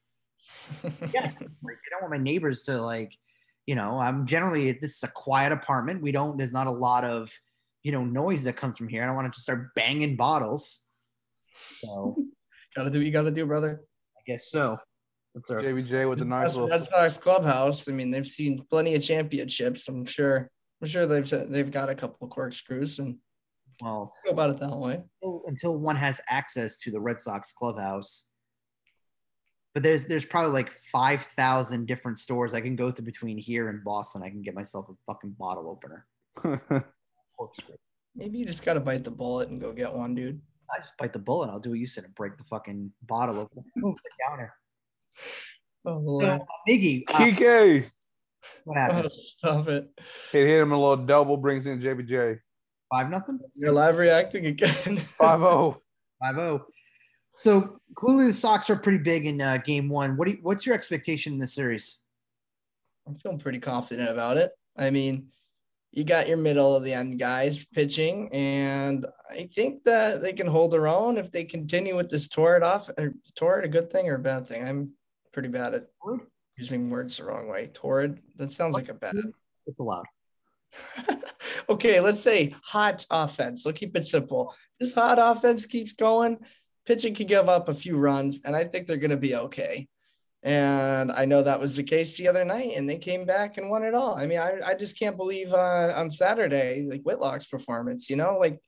[0.85, 1.31] yeah,
[1.63, 3.17] like, I don't want my neighbors to like,
[3.67, 6.03] you know, I'm generally this is a quiet apartment.
[6.03, 7.31] We don't, there's not a lot of,
[7.83, 9.03] you know, noise that comes from here.
[9.03, 10.85] I don't want to just start banging bottles.
[11.79, 12.17] So
[12.77, 13.81] gotta do what you gotta do, brother.
[14.17, 14.79] I guess so.
[15.35, 16.71] That's our, JBJ with the nice That's little.
[16.71, 17.89] Red Sox clubhouse.
[17.89, 19.89] I mean, they've seen plenty of championships.
[19.89, 20.51] I'm sure.
[20.81, 23.19] I'm sure they've they've got a couple of corkscrews and
[23.81, 25.03] well, go about it that way.
[25.23, 28.31] until, until one has access to the Red Sox clubhouse.
[29.75, 33.69] But there's there's probably like five thousand different stores I can go through between here
[33.69, 34.23] and Boston.
[34.23, 36.07] I can get myself a fucking bottle opener.
[38.17, 40.41] Maybe you just gotta bite the bullet and go get one, dude.
[40.75, 41.51] I just bite the bullet.
[41.51, 43.65] I'll do what you said and break the fucking bottle open.
[43.77, 44.53] Move the counter.
[45.87, 46.43] Oh, So, Lord.
[46.69, 47.91] Biggie, uh, Kike.
[48.65, 49.11] What happened?
[49.37, 49.89] Stop it.
[50.33, 52.41] He hit him a little double, brings in JBJ.
[52.91, 53.39] Five nothing.
[53.55, 54.97] You're live reacting again.
[54.99, 55.83] 5 0.
[56.21, 56.67] Five zero.
[57.37, 60.17] So clearly the Sox are pretty big in uh, Game One.
[60.17, 61.99] What do you, what's your expectation in this series?
[63.07, 64.53] I'm feeling pretty confident about it.
[64.77, 65.29] I mean,
[65.93, 70.47] you got your middle of the end guys pitching, and I think that they can
[70.47, 72.91] hold their own if they continue with this torrid off.
[72.99, 74.67] Or torrid, a good thing or a bad thing?
[74.67, 74.93] I'm
[75.33, 76.21] pretty bad at Torrid?
[76.59, 77.71] Using words the wrong way.
[77.73, 78.21] Torrid.
[78.37, 79.15] That sounds like a bad.
[79.67, 80.05] It's allowed.
[81.69, 83.63] okay, let's say hot offense.
[83.63, 84.55] So keep it simple.
[84.81, 86.39] This hot offense keeps going.
[86.85, 89.89] Pitching can give up a few runs, and I think they're going to be okay.
[90.43, 93.71] And I know that was the case the other night, and they came back and
[93.71, 94.15] won it all.
[94.15, 98.39] I mean, I, I just can't believe uh, on Saturday, like Whitlock's performance, you know,
[98.39, 98.61] like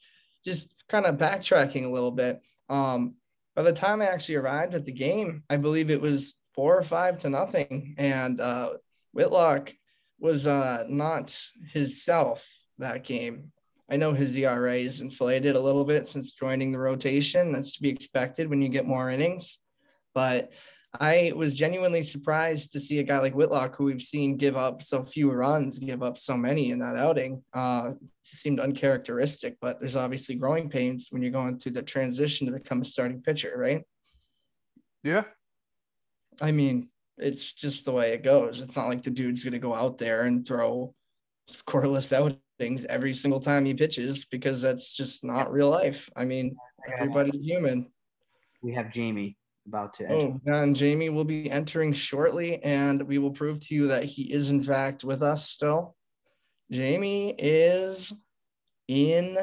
[0.45, 2.41] just kind of backtracking a little bit.
[2.69, 3.15] Um,
[3.55, 6.83] by the time I actually arrived at the game, I believe it was four or
[6.83, 7.95] five to nothing.
[7.99, 8.71] And uh,
[9.13, 9.73] Whitlock
[10.19, 11.39] was uh, not
[11.73, 12.47] his self
[12.79, 13.53] that game.
[13.91, 17.53] I know his ERA is inflated a little bit since joining the rotation.
[17.53, 19.59] That's to be expected when you get more innings.
[20.15, 20.53] But
[20.99, 24.83] I was genuinely surprised to see a guy like Whitlock, who we've seen give up
[24.83, 27.43] so few runs, give up so many in that outing.
[27.53, 32.53] Uh, seemed uncharacteristic, but there's obviously growing pains when you're going through the transition to
[32.53, 33.83] become a starting pitcher, right?
[35.05, 35.25] Yeah.
[36.41, 36.89] I mean,
[37.19, 38.61] it's just the way it goes.
[38.61, 40.95] It's not like the dude's going to go out there and throw
[41.51, 46.09] scoreless outings every single time he pitches because that's just not real life.
[46.17, 46.57] I mean,
[46.97, 47.91] everybody's human.
[48.63, 50.41] We have Jamie about to oh, enter.
[50.49, 54.33] Oh, and Jamie will be entering shortly, and we will prove to you that he
[54.33, 55.97] is, in fact, with us still.
[56.71, 58.13] Jamie is
[58.89, 59.39] in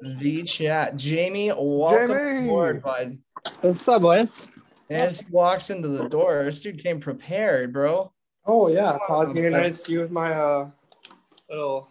[0.00, 0.96] the chat.
[0.96, 2.44] Jamie, welcome Jamie!
[2.46, 3.18] aboard, bud.
[3.60, 4.48] What's up, boys?
[4.92, 8.12] As he walks into the door, this dude came prepared, bro.
[8.46, 10.68] Oh yeah, causing a nice view of my uh
[11.48, 11.88] little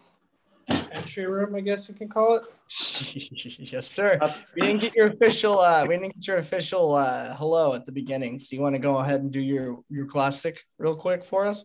[0.92, 2.46] entry room, I guess you can call it.
[3.72, 4.18] yes, sir.
[4.54, 7.92] We didn't get your official uh we didn't get your official uh hello at the
[7.92, 8.38] beginning.
[8.38, 11.64] So you want to go ahead and do your your classic real quick for us?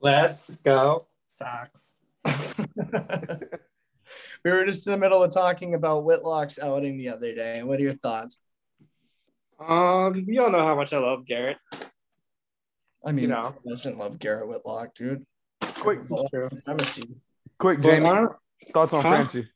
[0.00, 1.92] Let's go, socks.
[4.44, 7.62] we were just in the middle of talking about Whitlock's outing the other day.
[7.62, 8.36] What are your thoughts?
[9.58, 11.56] Um, you all know how much I love Garrett.
[13.04, 13.54] I mean, You know.
[13.66, 15.24] doesn't love Garrett Whitlock, dude.
[15.60, 16.00] Quick,
[16.66, 17.02] I'm a C.
[17.58, 18.06] quick, Jamie.
[18.06, 18.34] hon-
[18.72, 19.16] Thoughts on Huh?
[19.24, 19.48] Frenchie?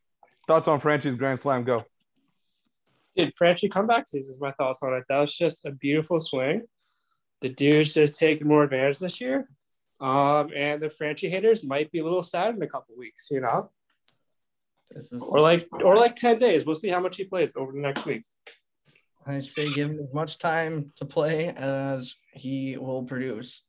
[0.47, 1.65] Thoughts on Franchy's Grand Slam?
[1.65, 1.85] Go.
[3.17, 5.05] Dude, Franchy comeback season is my thoughts on it.
[5.09, 6.63] That was just a beautiful swing.
[7.41, 9.45] The dude's just taking more advantage this year.
[10.01, 13.41] Um, and the Franchy haters might be a little sad in a couple weeks, you
[13.41, 13.71] know,
[14.91, 16.65] This is or like or like ten days.
[16.65, 18.25] We'll see how much he plays over the next week.
[19.27, 23.63] I say give him as much time to play as he will produce.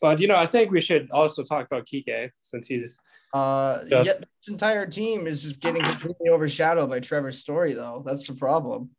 [0.00, 2.98] But you know, I think we should also talk about Kike since he's
[3.34, 8.02] Uh, Just- yet the entire team is just getting completely overshadowed by Trevor Story, though.
[8.06, 8.90] That's the problem.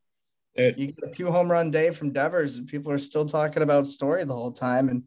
[0.54, 3.64] It- You get a two home run day from Devers, and people are still talking
[3.64, 5.04] about Story the whole time, and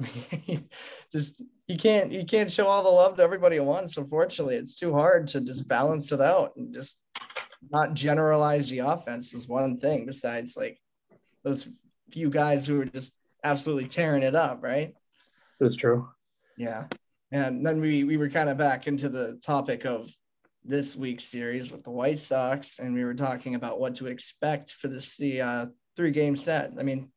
[1.12, 3.96] just you can't you can't show all the love to everybody at once.
[3.96, 6.98] Unfortunately, it's too hard to just balance it out and just
[7.70, 10.06] not generalize the offense is one thing.
[10.06, 10.80] Besides, like
[11.42, 11.68] those
[12.10, 14.94] few guys who are just absolutely tearing it up, right?
[15.58, 16.08] this is true.
[16.56, 16.84] Yeah.
[17.32, 20.10] And then we we were kind of back into the topic of
[20.64, 24.72] this week's series with the White Sox, and we were talking about what to expect
[24.72, 26.72] for this the uh, three game set.
[26.78, 27.10] I mean,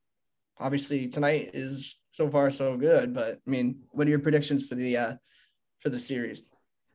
[0.59, 4.75] obviously tonight is so far so good, but I mean, what are your predictions for
[4.75, 5.13] the uh,
[5.81, 6.41] for the series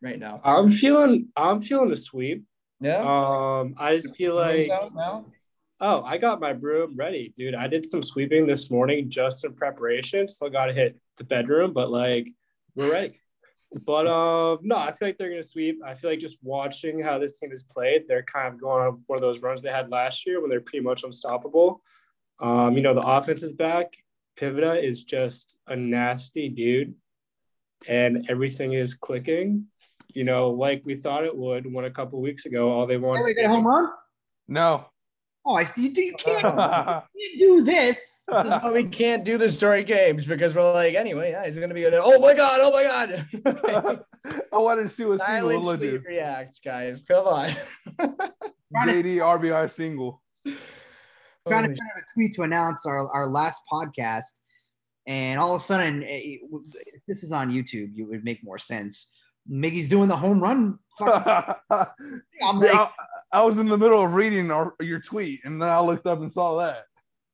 [0.01, 0.41] right now?
[0.45, 2.45] I'm feeling I'm feeling a sweep.
[2.83, 2.99] Yeah.
[2.99, 4.69] Um, I just feel like
[5.81, 7.55] oh, I got my broom ready, dude.
[7.55, 10.27] I did some sweeping this morning just in preparation.
[10.27, 12.29] Still got to hit the bedroom, but like
[12.75, 13.21] we're ready.
[13.87, 15.81] But um, no, I feel like they're gonna sweep.
[15.85, 19.03] I feel like just watching how this team has played, they're kind of going on
[19.07, 21.83] one of those runs they had last year when they're pretty much unstoppable.
[22.41, 23.95] Um, you know, the offense is back.
[24.37, 26.95] Pivetta is just a nasty dude,
[27.87, 29.67] and everything is clicking.
[30.15, 32.99] You know, like we thought it would when a couple weeks ago, all they Hey,
[33.01, 33.25] wanted.
[33.25, 33.89] we got a home run.
[34.49, 34.87] No.
[35.45, 35.89] Oh, I see.
[35.89, 36.45] You, you can't,
[37.15, 38.23] you can't do this.
[38.29, 41.81] But we can't do the story games because we're like, anyway, yeah, he's gonna be
[41.81, 41.95] good.
[41.95, 42.59] Oh my god!
[42.63, 44.05] Oh my god!
[44.53, 46.03] I wanted to see what single will Silently do.
[46.07, 47.03] react, guys.
[47.03, 47.51] Come on.
[48.87, 50.23] JD RBI single.
[50.45, 54.39] trying to Holy send out a tweet to announce our, our last podcast,
[55.09, 56.37] and all of a sudden, eh,
[56.95, 59.11] if this is on YouTube, you would make more sense.
[59.51, 60.79] Miggy's doing the home run.
[60.99, 61.63] fucking-
[62.43, 62.91] I'm like, I,
[63.33, 66.21] I was in the middle of reading our, your tweet, and then I looked up
[66.21, 66.85] and saw that.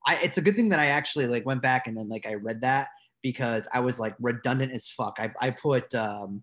[0.07, 2.35] I, it's a good thing that I actually like went back and then like I
[2.35, 2.89] read that
[3.23, 5.17] because I was like redundant as fuck.
[5.19, 6.43] I, I put um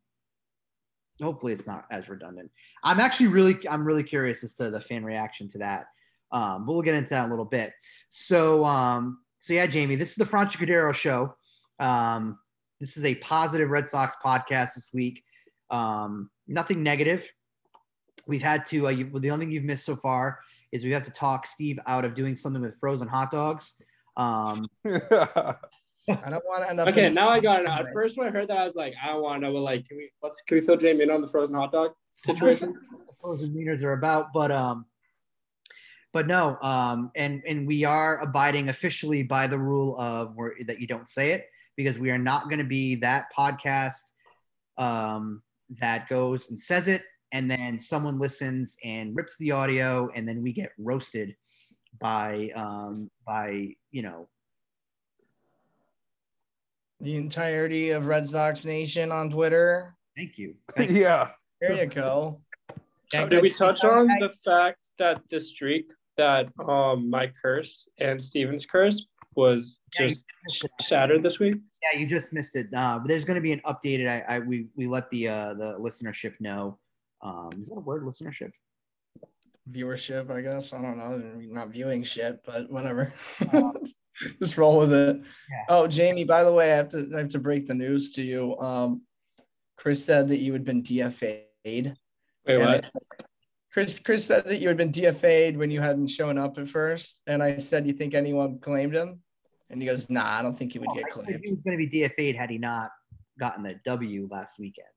[1.21, 2.51] hopefully it's not as redundant.
[2.83, 5.85] I'm actually really I'm really curious as to the fan reaction to that.
[6.31, 7.73] Um, but we'll get into that in a little bit.
[8.09, 11.35] So um so yeah, Jamie, this is the Franchy Cordero show.
[11.79, 12.37] Um,
[12.79, 15.23] this is a positive Red Sox podcast this week.
[15.69, 17.29] Um, nothing negative.
[18.27, 20.39] We've had to uh, you, the only thing you've missed so far
[20.71, 23.81] is we have to talk Steve out of doing something with frozen hot dogs.
[24.17, 26.87] Um, I don't want to end up.
[26.89, 27.67] Okay, now I got it.
[27.67, 29.53] At first, when I heard that, I was like, I don't want to know.
[29.53, 31.91] But like, can we let's can we fill Jamie in on the frozen hot dog
[32.13, 32.75] situation?
[33.21, 34.85] frozen meters are about, but um,
[36.13, 40.79] but no, um, and and we are abiding officially by the rule of where, that
[40.79, 44.01] you don't say it because we are not going to be that podcast
[44.77, 45.41] um,
[45.79, 50.41] that goes and says it, and then someone listens and rips the audio, and then
[50.41, 51.35] we get roasted
[51.99, 54.27] by um, by you know
[57.01, 59.95] the entirety of Red Sox Nation on Twitter.
[60.15, 61.01] thank you, thank you.
[61.01, 61.29] yeah.
[61.61, 62.41] There you go.
[63.13, 65.87] Oh, Did we touch on the fact that the streak
[66.17, 69.05] that um my curse and Steven's curse
[69.35, 70.71] was just missed it.
[70.81, 71.55] shattered this week?
[71.85, 72.67] Yeah, you just missed it.
[72.73, 74.07] Uh, but there's going to be an updated.
[74.07, 76.79] I, I we we let the uh, the listenership know.
[77.21, 78.03] Um, is that a word?
[78.03, 78.51] Listenership.
[79.71, 80.31] viewership?
[80.31, 81.21] I guess I don't know.
[81.51, 83.13] Not viewing shit, but whatever.
[84.41, 85.17] Just roll with it.
[85.17, 85.65] Yeah.
[85.69, 86.23] Oh, Jamie.
[86.23, 88.57] By the way, I have to I have to break the news to you.
[88.59, 89.01] Um,
[89.77, 91.45] Chris said that you had been DFA'd.
[91.65, 92.85] Wait, what?
[93.73, 97.21] Chris Chris said that you had been DFA'd when you hadn't shown up at first,
[97.27, 99.19] and I said, "You think anyone claimed him?"
[99.69, 101.77] And he goes, "Nah, I don't think he would Oh, get claimed." he was going
[101.77, 102.91] to be DFA'd had he not
[103.39, 104.87] gotten the W last weekend.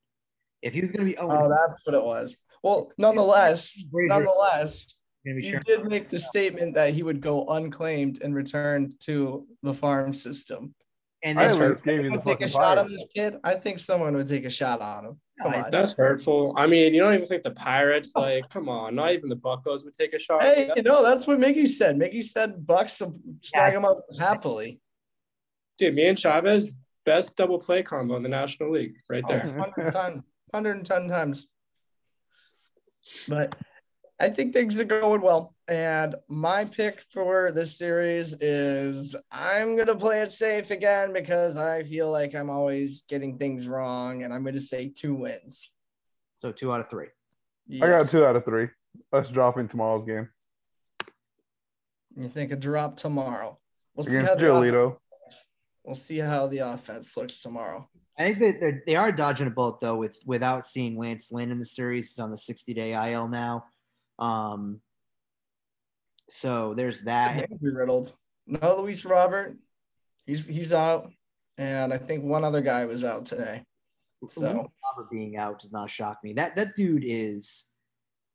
[0.62, 2.37] If he was going to be, oh, Oh, that's what it was.
[2.62, 4.95] Well, nonetheless, nonetheless,
[5.25, 10.12] you did make the statement that he would go unclaimed and return to the farm
[10.12, 10.75] system.
[11.23, 13.37] And I then at least gave you the Would take a shot on this kid.
[13.45, 15.21] I think someone would take a shot on him.
[15.41, 15.71] Come on.
[15.71, 16.53] That's hurtful.
[16.57, 19.85] I mean, you don't even think the Pirates like, come on, not even the Buckos
[19.85, 20.43] would take a shot.
[20.43, 21.97] Hey, no, that's what Mickey said.
[21.97, 24.81] Mickey said Bucks will snag him up happily.
[25.79, 26.75] Dude, me and Chavez,
[27.07, 29.45] best double play combo in the National League, right there.
[29.57, 31.47] 100 times, 110 times.
[33.29, 33.55] But
[34.19, 35.55] I think things are going well.
[35.69, 41.59] And my pick for this series is I'm going to play it safe again because
[41.59, 44.23] I feel like I'm always getting things wrong.
[44.23, 45.71] And I'm going to say two wins.
[46.35, 47.09] so two out of three.
[47.83, 48.69] I got two out of three.
[49.12, 50.29] Us dropping tomorrow's game
[52.16, 53.59] You think a drop tomorrow?
[53.95, 54.87] We'll see against how the Giolito.
[54.87, 55.47] offense looks.
[55.85, 57.87] We'll see how the offense looks tomorrow.
[58.19, 61.51] I think that they're, they are dodging a bullet though with without seeing Lance Lynn
[61.51, 62.09] in the series.
[62.09, 63.66] He's on the 60 day IL now.
[64.19, 64.81] Um,
[66.29, 67.49] so there's that.
[67.61, 68.14] Riddled.
[68.47, 69.57] No, Luis Robert.
[70.26, 71.11] He's he's out,
[71.57, 73.64] and I think one other guy was out today.
[74.31, 76.33] So Robert being out does not shock me.
[76.35, 77.68] That that dude is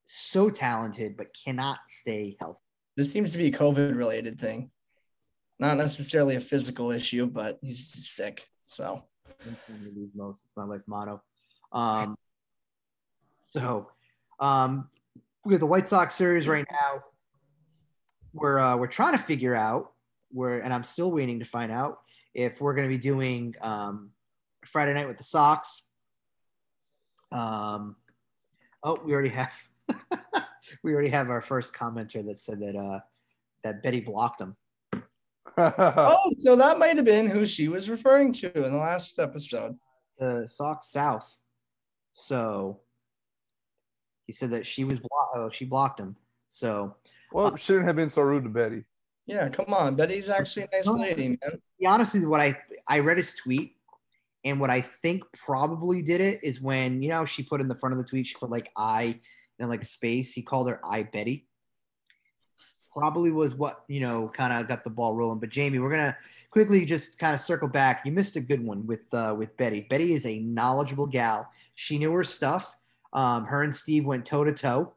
[0.06, 2.60] so talented but cannot stay healthy.
[2.98, 4.72] this seems to be a COVID related thing,
[5.60, 8.48] not necessarily a physical issue, but he's just sick.
[8.68, 9.04] So
[10.16, 10.46] most.
[10.46, 11.22] It's my life motto.
[11.72, 12.16] Um,
[13.52, 13.90] so
[14.40, 14.90] um,
[15.46, 17.04] we got the White Sox series right now.
[18.34, 19.94] We're uh, we're trying to figure out
[20.32, 22.00] where, and I'm still waiting to find out
[22.34, 24.10] if we're going to be doing um,
[24.66, 25.84] Friday night with the Sox.
[27.32, 27.96] Um,
[28.84, 29.54] oh, we already have
[30.84, 33.00] we already have our first commenter that said that uh,
[33.64, 34.56] that Betty blocked him.
[35.58, 39.78] oh, so that might have been who she was referring to in the last episode.
[40.20, 41.30] the Sox South.
[42.14, 42.80] So
[44.26, 45.36] he said that she was blocked.
[45.36, 46.16] Oh, she blocked him.
[46.48, 46.96] So
[47.34, 48.84] well, shouldn't have been so rude to Betty.
[49.26, 49.96] Yeah, come on.
[49.96, 51.62] Betty's actually a nice lady, man.
[51.80, 52.58] be honest with what I
[52.88, 53.76] I read his tweet,
[54.44, 57.76] and what I think probably did it is when you know she put in the
[57.76, 59.20] front of the tweet she put like I
[59.60, 60.34] and like a space.
[60.34, 61.48] He called her I Betty.
[62.92, 65.40] Probably was what you know kind of got the ball rolling.
[65.40, 66.18] But Jamie, we're gonna
[66.52, 68.06] quickly just kind of circle back.
[68.06, 69.88] You missed a good one with uh, with Betty.
[69.90, 71.50] Betty is a knowledgeable gal.
[71.76, 72.76] She knew her stuff.
[73.14, 74.94] Um, her and Steve went toe to toe.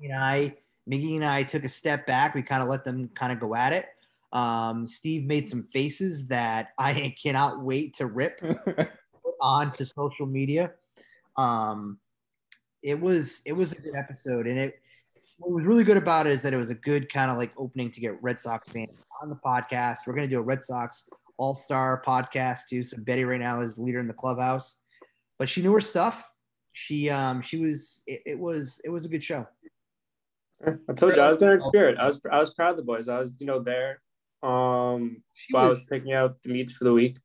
[0.00, 0.56] You know, I
[0.90, 2.34] Miggy and I took a step back.
[2.34, 3.86] We kind of let them kind of go at it.
[4.32, 8.40] Um, Steve made some faces that I cannot wait to rip
[9.40, 10.72] onto social media.
[11.36, 11.98] Um,
[12.82, 14.80] it was it was a good episode, and it
[15.38, 17.52] what was really good about it is that it was a good kind of like
[17.56, 20.00] opening to get Red Sox fans on the podcast.
[20.06, 21.08] We're gonna do a Red Sox
[21.38, 22.82] All Star podcast too.
[22.82, 24.78] So Betty right now is leader in the clubhouse,
[25.38, 26.28] but she knew her stuff.
[26.72, 29.46] She um she was it, it was it was a good show.
[30.88, 31.98] I told you I was there in spirit.
[31.98, 33.08] I was I was proud of the boys.
[33.08, 34.00] I was you know there.
[34.42, 37.18] Um, while I was picking out the meats for the week.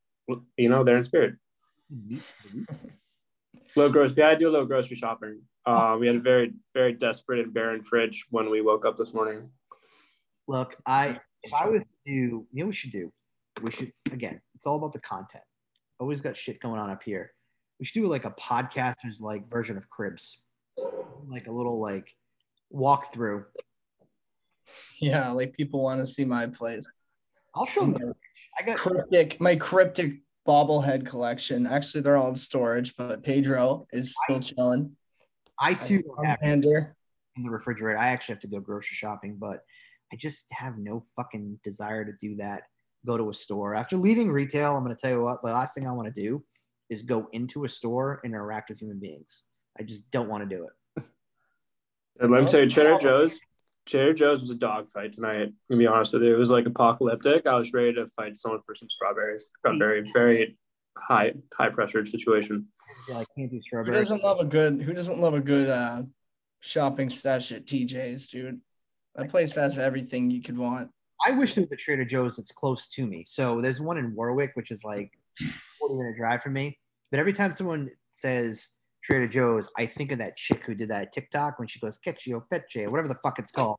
[0.58, 1.36] You know, they're in spirit.
[3.76, 4.22] Little grocery.
[4.22, 5.42] Had to do a little grocery shopping.
[5.66, 9.14] Uh, we had a very very desperate and barren fridge when we woke up this
[9.14, 9.50] morning.
[10.48, 13.12] Look, I if I was to do, you know, what we should do.
[13.62, 14.40] We should again.
[14.56, 15.44] It's all about the content.
[16.00, 17.34] Always got shit going on up here.
[17.80, 20.42] We should do like a podcaster's like version of Cribs,
[21.28, 22.14] like a little like
[22.74, 23.46] walkthrough.
[25.02, 26.86] Yeah, like people want to see my plays.
[27.56, 28.14] I'll show them.
[28.60, 31.68] I got Cryptic, my cryptic bobblehead collection.
[31.68, 34.96] Actually, they're all in storage, but Pedro is still chilling.
[35.60, 36.96] I too have Alexander.
[37.36, 37.98] in the refrigerator.
[37.98, 39.62] I actually have to go grocery shopping, but
[40.12, 42.64] I just have no fucking desire to do that.
[43.06, 44.76] Go to a store after leaving retail.
[44.76, 45.42] I'm going to tell you what.
[45.44, 46.44] The last thing I want to do
[46.90, 49.46] is go into a store and interact with human beings.
[49.80, 50.72] I just don't want to do it.
[52.20, 52.98] And let me tell you, Trader.
[53.00, 53.40] Joe's.
[53.86, 55.48] Trader Joe's was a dogfight tonight.
[55.48, 56.36] I'm gonna be honest with you.
[56.36, 57.48] It was like apocalyptic.
[57.48, 59.50] I was ready to fight someone for some strawberries.
[59.64, 60.58] Got very, very
[60.98, 62.68] high, high pressured situation.
[63.10, 64.82] Yeah, I can't do Who doesn't love a good?
[64.82, 66.04] Who doesn't love a good uh,
[66.60, 68.60] shopping stash at TJ's, dude?
[69.16, 70.92] That place has everything you could want.
[71.26, 73.24] I wish there was a Trader Joe's that's close to me.
[73.26, 75.12] So there's one in Warwick, which is like
[75.80, 76.78] 40 minute drive from me.
[77.12, 78.70] But every time someone says
[79.04, 82.44] Trader Joe's, I think of that chick who did that TikTok when she goes Ketchio
[82.52, 83.78] Peche, whatever the fuck it's called.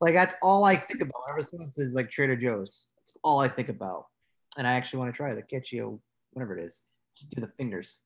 [0.00, 1.12] Like that's all I think about.
[1.30, 4.06] ever since is like Trader Joe's, that's all I think about.
[4.58, 6.00] And I actually want to try the Ketchio,
[6.32, 6.82] whatever it is.
[7.16, 8.02] Just do the fingers.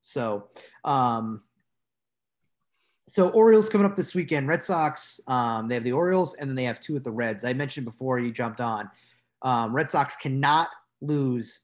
[0.00, 0.48] So,
[0.84, 1.42] um,
[3.08, 4.48] so Orioles coming up this weekend.
[4.48, 5.20] Red Sox.
[5.28, 7.44] Um, they have the Orioles, and then they have two at the Reds.
[7.44, 8.90] I mentioned before you jumped on.
[9.42, 10.68] Um, Red Sox cannot
[11.00, 11.60] lose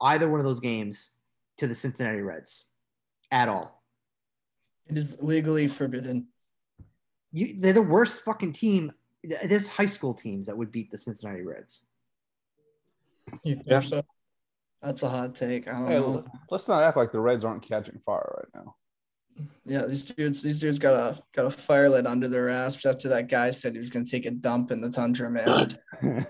[0.00, 1.12] either one of those games
[1.58, 2.71] to the Cincinnati Reds
[3.32, 3.82] at all.
[4.88, 6.28] It is legally forbidden.
[7.32, 8.92] You, they're the worst fucking team.
[9.24, 11.84] There's high school teams that would beat the Cincinnati Reds.
[13.42, 13.80] You think Yeah.
[13.80, 14.02] so?
[14.82, 15.68] That's a hot take.
[15.68, 16.24] I don't Hey, know.
[16.50, 18.74] let's not act like the Reds aren't catching fire right now.
[19.64, 23.08] Yeah, these dudes, these dudes got a got a fire lit under their ass after
[23.08, 25.78] that guy said he was gonna take a dump in the tundra, man.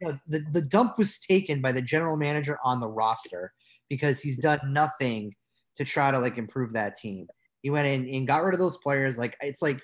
[0.00, 3.52] You know, the, the dump was taken by the general manager on the roster
[3.88, 5.32] because he's done nothing
[5.76, 7.26] to try to like improve that team.
[7.62, 9.18] He went in and got rid of those players.
[9.18, 9.80] Like it's like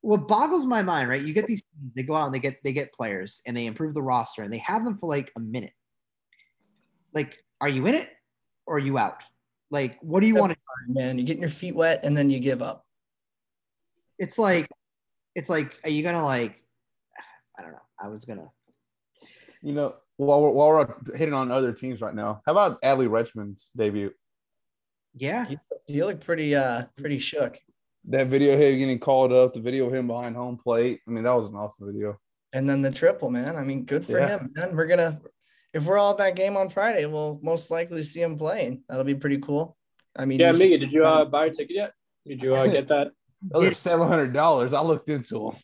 [0.00, 1.22] what boggles my mind, right?
[1.22, 1.62] You get these
[1.96, 4.52] they go out and they get they get players and they improve the roster and
[4.52, 5.72] they have them for like a minute.
[7.14, 8.08] Like, are you in it
[8.66, 9.22] or are you out?
[9.70, 10.94] Like, what do you want to do?
[10.94, 12.84] man, You're getting your feet wet and then you give up.
[14.18, 14.68] It's like,
[15.34, 16.56] it's like, are you gonna like?
[17.58, 17.78] I don't know.
[18.00, 18.50] I was gonna.
[19.62, 23.08] You know, while we're, while we're hitting on other teams right now, how about Adley
[23.08, 24.12] Rutschman's debut?
[25.14, 25.46] Yeah,
[25.86, 27.56] You look pretty uh pretty shook.
[28.08, 31.00] That video of him getting called up, the video of him behind home plate.
[31.06, 32.18] I mean, that was an awesome video.
[32.52, 33.56] And then the triple, man.
[33.56, 34.38] I mean, good for Yeah.
[34.38, 34.52] him.
[34.54, 34.76] Man.
[34.76, 35.20] We're gonna
[35.74, 38.82] if we're all at that game on Friday, we'll most likely see him playing.
[38.88, 39.76] That'll be pretty cool.
[40.16, 41.92] I mean, Yeah, you- Miggy, did you uh, buy a ticket yet?
[42.26, 43.08] Did you uh, get that?
[43.42, 44.72] Those are seven hundred dollars.
[44.72, 45.56] I looked into them.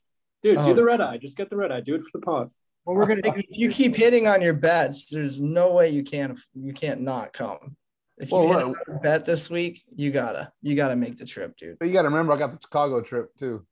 [0.42, 0.74] Dude, do Oh.
[0.74, 1.16] the red eye.
[1.18, 1.80] Just get the red eye.
[1.80, 2.50] Do it for the pod.
[2.84, 6.38] Well, we're gonna if you keep hitting on your bets, there's no way you can't
[6.54, 7.76] you can't not come.
[8.18, 11.56] If you Well, hit look- bet this week, you gotta you gotta make the trip,
[11.56, 11.78] dude.
[11.78, 13.66] But you got to remember, I got the Chicago trip too.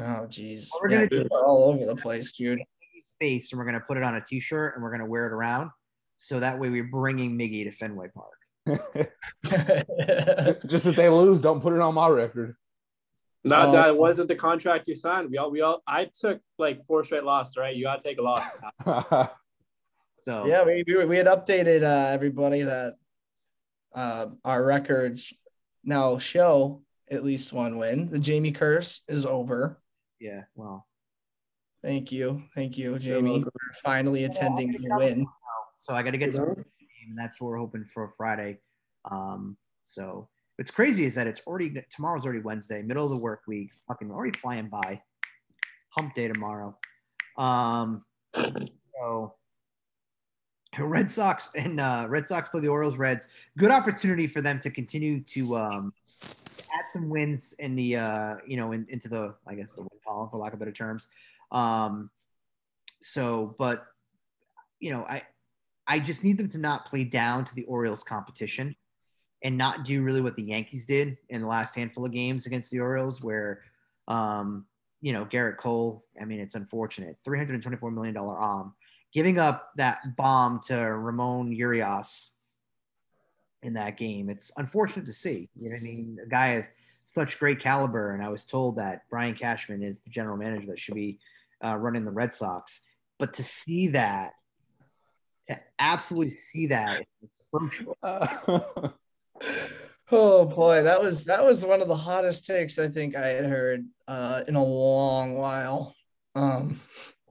[0.00, 2.58] Oh geez, What we're Yeah, gonna you are all over the place, dude.
[2.60, 5.32] Miggy's face, and we're gonna put it on a T-shirt, and we're gonna wear it
[5.32, 5.70] around.
[6.16, 8.34] So that way, we're bringing Miggy to Fenway Park.
[10.68, 12.56] Just if they lose, don't put it on my record.
[13.44, 13.72] No, Oh.
[13.72, 15.30] that wasn't the contract you signed.
[15.30, 17.74] We all, we all, I took like four straight losses, right?
[17.74, 18.44] You got to take a loss.
[20.24, 22.96] So yeah, we, we we had updated uh, everybody that
[23.94, 25.32] uh, our records
[25.84, 28.10] now show at least one win.
[28.10, 29.80] The Jamie curse is over.
[30.20, 30.42] yeah.
[30.54, 30.86] Well,
[31.82, 33.52] Thank you, thank you, Jamie, for
[33.84, 35.24] finally attending the win.
[35.74, 38.58] so I got to get to game, and that's what we're hoping for Friday.
[39.08, 43.42] Um, so what's crazy is that it's already tomorrow's already Wednesday, middle of the work
[43.46, 45.00] week, fucking already flying by.
[45.90, 46.76] Hump day tomorrow.
[47.36, 48.02] Um,
[48.34, 49.34] so
[50.78, 52.96] Red Sox and uh, Red Sox play the Orioles.
[52.96, 53.28] Reds.
[53.56, 55.92] Good opportunity for them to continue to um,
[56.74, 59.90] add some wins in the uh, you know in, into the I guess the win
[60.06, 61.08] column for lack of better terms.
[61.50, 62.10] Um,
[63.00, 63.86] so, but
[64.80, 65.22] you know, I
[65.86, 68.76] I just need them to not play down to the Orioles competition
[69.42, 72.70] and not do really what the Yankees did in the last handful of games against
[72.70, 73.62] the Orioles, where,
[74.08, 74.66] um,
[75.00, 77.16] you know, Gerrit Cole, I mean, it's unfortunate.
[77.26, 78.74] $324 million arm,
[79.12, 82.34] giving up that bomb to Ramon Urias
[83.62, 84.30] in that game.
[84.30, 85.48] It's unfortunate to see.
[85.60, 86.18] You know I mean?
[86.24, 86.64] A guy of
[87.04, 88.14] such great caliber.
[88.14, 91.18] And I was told that Brian Cashman is the general manager that should be
[91.64, 92.82] uh, running the Red Sox.
[93.18, 94.32] But to see that,
[95.48, 97.96] to absolutely see that, it's crucial.
[100.10, 103.44] Oh boy, that was that was one of the hottest takes I think I had
[103.44, 105.94] heard uh, in a long while.
[106.34, 106.80] Um,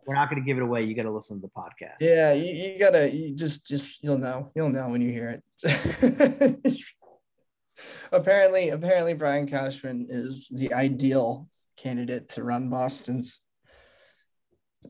[0.07, 0.83] We're not going to give it away.
[0.83, 1.97] You got to listen to the podcast.
[1.99, 6.81] yeah, you, you gotta you just just you'll know you'll know when you hear it.
[8.11, 13.41] apparently, apparently Brian Cashman is the ideal candidate to run Boston's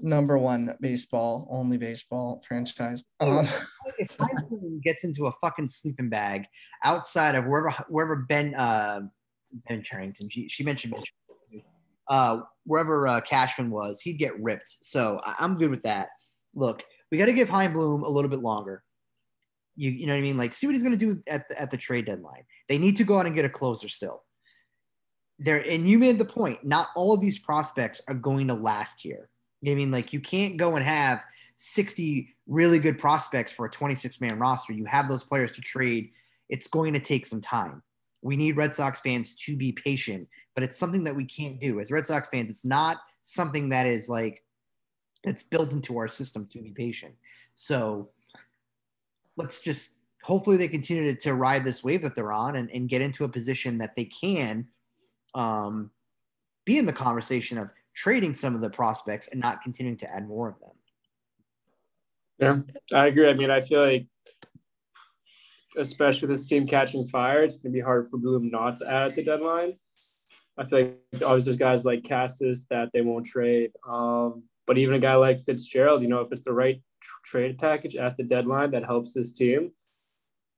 [0.02, 3.04] number one baseball only baseball franchise.
[3.20, 3.48] Um,
[3.98, 6.46] If Heisman gets into a fucking sleeping bag
[6.84, 9.02] outside of wherever wherever Ben uh,
[9.68, 11.27] Ben Cherington, she, she mentioned Ben Cherington,
[12.10, 14.70] uh, wherever uh, Cashman was, he'd get ripped.
[14.82, 16.10] So I, I'm good with that.
[16.56, 18.84] Look, we got to give Bloom a little bit longer.
[19.76, 20.38] You, you know what I mean?
[20.38, 22.44] Like, see what he's going to do at the, at the trade deadline.
[22.68, 24.24] They need to go out and get a closer still.
[25.40, 26.64] There, and you made the point.
[26.64, 29.30] Not all of these prospects are going to last here.
[29.66, 31.24] I mean, like, you can't go and have
[31.58, 34.74] 60 really good prospects for a 26 man roster.
[34.74, 36.12] You have those players to trade.
[36.50, 37.84] It's going to take some time.
[38.22, 41.80] We need Red Sox fans to be patient, but it's something that we can't do.
[41.80, 44.44] As Red Sox fans, it's not something that is like
[45.24, 47.14] it's built into our system to be patient.
[47.56, 48.10] So
[49.36, 52.90] let's just hopefully they continue to, to ride this wave that they're on and, and
[52.90, 54.68] get into a position that they can
[55.36, 55.92] um,
[56.66, 60.28] be in the conversation of trading some of the prospects and not continuing to add
[60.28, 60.72] more of them.
[62.40, 63.30] Yeah, I agree.
[63.30, 64.08] I mean, I feel like,
[65.78, 68.88] especially with this team catching fire, it's going to be hard for Bloom not to
[68.88, 69.78] add at the deadline.
[70.58, 73.72] I feel like obviously there's guys like Casas that they won't trade.
[73.88, 77.58] Um, but even a guy like Fitzgerald, you know, if it's the right tr- trade
[77.60, 79.72] package at the deadline that helps this team,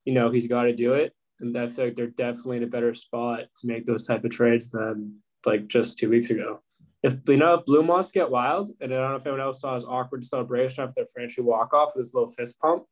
[0.06, 1.14] you know, he's got to do it.
[1.42, 4.32] And I feel like they're definitely in a better spot to make those type of
[4.32, 6.62] trades than like just two weeks ago.
[7.02, 9.42] If you know if Bloom wants to get wild, and I don't know if anyone
[9.42, 12.84] else saw his awkward celebration after Franchy's walk off with his little fist pump.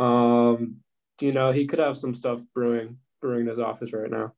[0.00, 0.76] Um,
[1.20, 4.32] you know, he could have some stuff brewing brewing in his office right now.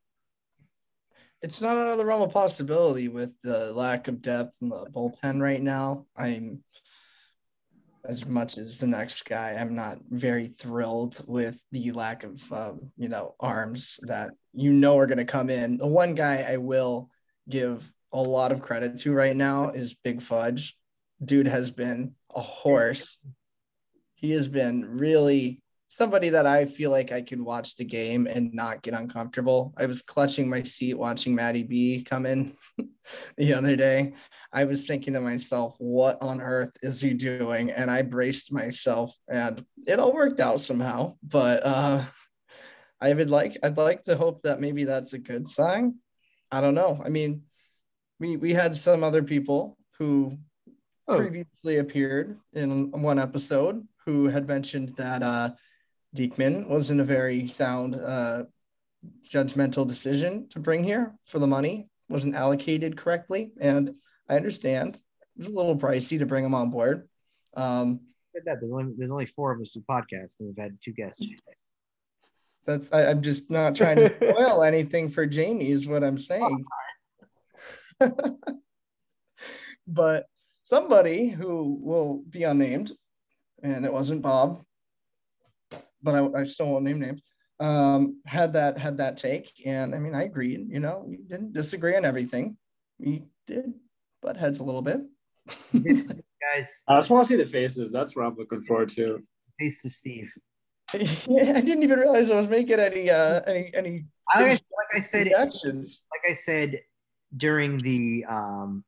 [1.43, 4.87] it's not out of the realm of possibility with the lack of depth in the
[4.87, 6.07] bullpen right now.
[6.17, 6.63] I'm
[8.05, 12.93] as much as the next guy, I'm not very thrilled with the lack of um,
[12.97, 15.79] you know arms that you know are going to come in.
[15.79, 17.11] The one guy I will
[17.49, 20.77] give a lot of credit to right now is Big Fudge.
[21.23, 23.19] Dude has been a horse.
[24.15, 28.55] He has been really somebody that I feel like I can watch the game and
[28.55, 29.75] not get uncomfortable.
[29.77, 32.53] I was clutching my seat watching Maddie B come in
[33.37, 34.15] the other day.
[34.53, 37.73] I was thinking to myself, what on earth is he doing?
[37.73, 41.17] And I braced myself and it all worked out somehow.
[41.25, 42.05] But uh
[43.01, 45.97] I would like I'd like to hope that maybe that's a good sign.
[46.53, 47.03] I don't know.
[47.05, 47.43] I mean,
[48.21, 50.39] we we had some other people who
[51.09, 51.17] oh.
[51.17, 55.51] previously appeared in one episode who had mentioned that uh
[56.17, 58.45] Diekman wasn't a very sound uh,
[59.29, 63.53] judgmental decision to bring here for the money, wasn't allocated correctly.
[63.61, 63.95] And
[64.29, 67.09] I understand it was a little pricey to bring him on board.
[67.55, 68.01] Um,
[68.35, 68.61] that.
[68.61, 71.27] There's only, there's only four of us in podcast, and we've had two guests.
[72.67, 76.65] That's I, am just not trying to spoil anything for Jamie, is what I'm saying.
[79.87, 80.27] but
[80.65, 82.93] somebody who will be unnamed,
[83.63, 84.65] and it wasn't Bob,
[86.03, 87.23] but I, I still won't name names.
[87.61, 90.69] Um, had that had that take, and I mean, I agreed.
[90.71, 92.57] You know, we didn't disagree on everything.
[92.99, 93.75] We did
[94.23, 95.01] butt heads a little bit.
[95.75, 97.93] Guys, I just want to see the faces.
[97.93, 99.23] That's what I'm looking forward to.
[99.59, 100.33] Face of Steve.
[100.95, 104.07] yeah, I didn't even realize I was making any uh any any.
[104.29, 104.61] I, like
[104.95, 106.03] I said, reactions.
[106.11, 106.81] like I said
[107.37, 108.85] during the um.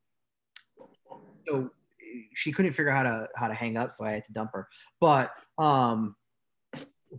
[1.47, 1.71] So
[2.35, 4.51] she couldn't figure out how to how to hang up, so I had to dump
[4.55, 4.69] her.
[5.01, 6.17] But um,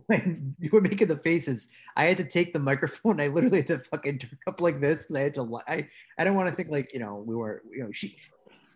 [0.06, 3.20] when you were making the faces, I had to take the microphone.
[3.20, 5.12] I literally had to fucking turn up like this.
[5.14, 5.58] I had to.
[5.68, 5.88] I
[6.18, 8.16] I don't want to think like you know we were you know she.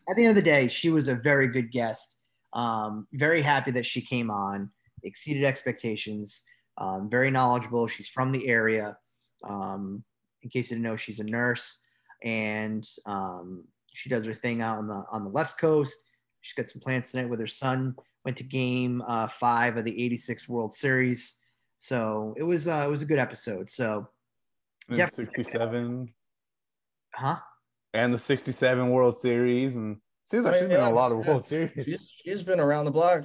[0.09, 2.21] At the end of the day, she was a very good guest.
[2.55, 4.71] Um, very happy that she came on,
[5.03, 6.45] exceeded expectations.
[6.79, 7.87] Um, very knowledgeable.
[7.89, 8.97] She's from the area.
[9.45, 10.05] Um,
[10.43, 11.83] in case you didn't know, she's a nurse,
[12.25, 16.05] and um, she does her thing out on the on the left coast.
[16.41, 20.05] She's got some plans tonight with her son went to game uh, five of the
[20.05, 21.39] 86 World Series.
[21.77, 23.71] So it was uh, it was a good episode.
[23.71, 24.09] So
[24.93, 26.13] definitely 67.
[27.15, 27.37] Huh?
[27.95, 29.77] And the 67 World Series.
[29.77, 31.87] And seems like she's been in a lot of World Series.
[31.87, 33.25] She's, she's been around the block.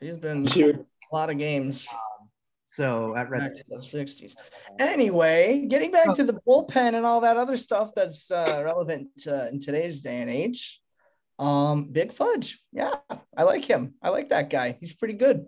[0.00, 1.86] She's been a lot of games.
[1.92, 2.28] Um,
[2.64, 4.34] so at Red the 60s.
[4.78, 9.46] Anyway, getting back to the bullpen and all that other stuff that's uh, relevant uh,
[9.48, 10.81] in today's day and age.
[11.38, 12.62] Um, Big Fudge.
[12.72, 12.94] Yeah,
[13.36, 13.94] I like him.
[14.02, 14.76] I like that guy.
[14.80, 15.46] He's pretty good.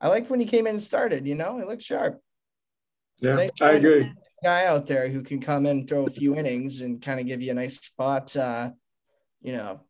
[0.00, 2.20] I liked when he came in and started, you know, he looked sharp.
[3.20, 4.10] Yeah, nice I agree.
[4.42, 7.42] Guy out there who can come in, throw a few innings, and kind of give
[7.42, 8.70] you a nice spot, uh,
[9.42, 9.80] you know,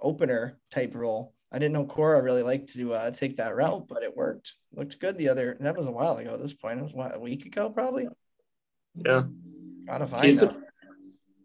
[0.00, 1.34] opener type role.
[1.52, 4.54] I didn't know Cora really liked to uh, take that route, but it worked.
[4.72, 5.56] Looked good the other.
[5.60, 6.34] That was a while ago.
[6.34, 8.08] At this point, it was what a week ago, probably.
[8.94, 9.24] Yeah.
[9.86, 10.56] Gotta find He's out.
[10.56, 10.67] A-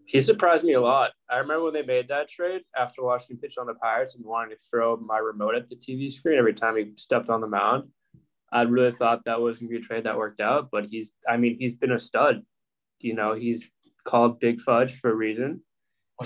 [0.06, 1.12] he surprised me a lot.
[1.30, 4.56] I remember when they made that trade after watching pitch on the Pirates and wanting
[4.56, 7.90] to throw my remote at the TV screen every time he stepped on the mound.
[8.52, 11.38] I really thought that was gonna be a trade that worked out, but he's I
[11.38, 12.44] mean, he's been a stud.
[13.00, 13.72] You know, he's
[14.04, 15.62] called Big Fudge for a reason.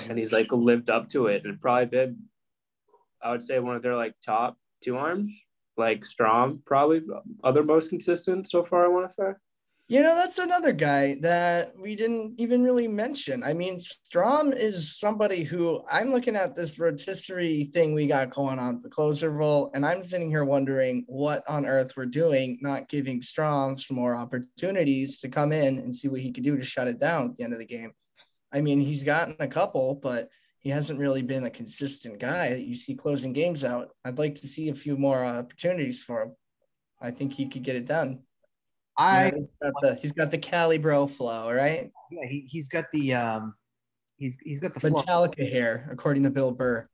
[0.10, 2.18] And he's like lived up to it and probably been
[3.22, 5.32] I would say one of their like top two arms,
[5.76, 7.02] like strong, probably
[7.44, 9.32] other most consistent so far, I want to say.
[9.90, 13.42] You know, that's another guy that we didn't even really mention.
[13.42, 18.60] I mean, Strahm is somebody who I'm looking at this rotisserie thing we got going
[18.60, 22.90] on the closer role, and I'm sitting here wondering what on earth we're doing, not
[22.90, 26.66] giving Strahm some more opportunities to come in and see what he could do to
[26.66, 27.94] shut it down at the end of the game.
[28.54, 30.28] I mean, he's gotten a couple, but
[30.60, 33.92] he hasn't really been a consistent guy that you see closing games out.
[34.04, 36.36] I'd like to see a few more opportunities for him.
[37.00, 38.24] I think he could get it done.
[38.98, 41.92] I yeah, he's, got the, he's got the Cali bro flow, right?
[42.12, 43.54] Yeah, he, he's got the um
[44.18, 46.88] he's he's got the Metallica hair, according to Bill Burr.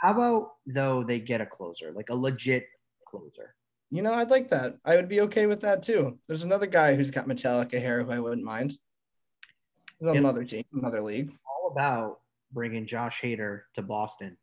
[0.00, 2.66] How about though they get a closer, like a legit
[3.06, 3.54] closer?
[3.90, 4.78] You know, I'd like that.
[4.84, 6.18] I would be okay with that too.
[6.26, 8.76] There's another guy who's got Metallica hair who I wouldn't mind.
[9.98, 10.22] He's on yep.
[10.22, 11.30] another team, another league.
[11.46, 12.20] All about
[12.52, 14.36] bringing Josh Hader to Boston.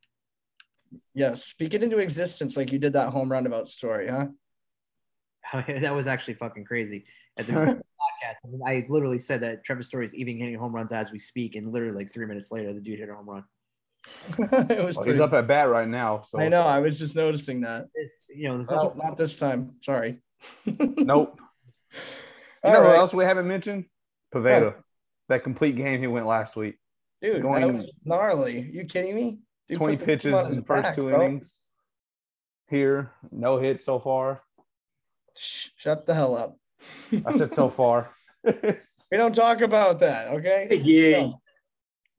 [1.13, 4.27] Yes, speak it into existence like you did that home roundabout story, huh?
[5.67, 7.05] that was actually fucking crazy.
[7.37, 10.73] At the podcast, I, mean, I, literally said that Trevor Story is even hitting home
[10.73, 13.29] runs as we speak, and literally like three minutes later, the dude hit a home
[13.29, 13.43] run.
[14.69, 15.11] it was well, pretty...
[15.11, 16.21] he's up at bat right now.
[16.21, 16.63] So I know.
[16.63, 17.85] I was just noticing that.
[17.95, 19.75] This, you know, this well, not this time.
[19.81, 20.19] Sorry.
[20.65, 21.39] nope.
[22.63, 22.87] You know right.
[22.87, 23.85] what else we haven't mentioned?
[24.33, 24.75] Pivetta.
[25.29, 26.75] That complete game he went last week.
[27.21, 28.69] Dude, Going that was gnarly.
[28.71, 29.39] You kidding me?
[29.67, 31.21] Dude, 20 pitches in the first back, two bro.
[31.21, 31.59] innings.
[32.69, 34.41] Here, no hit so far.
[35.35, 36.57] Shut the hell up.
[37.25, 38.11] I said so far.
[38.43, 40.67] we don't talk about that, okay?
[40.81, 41.31] Yeah.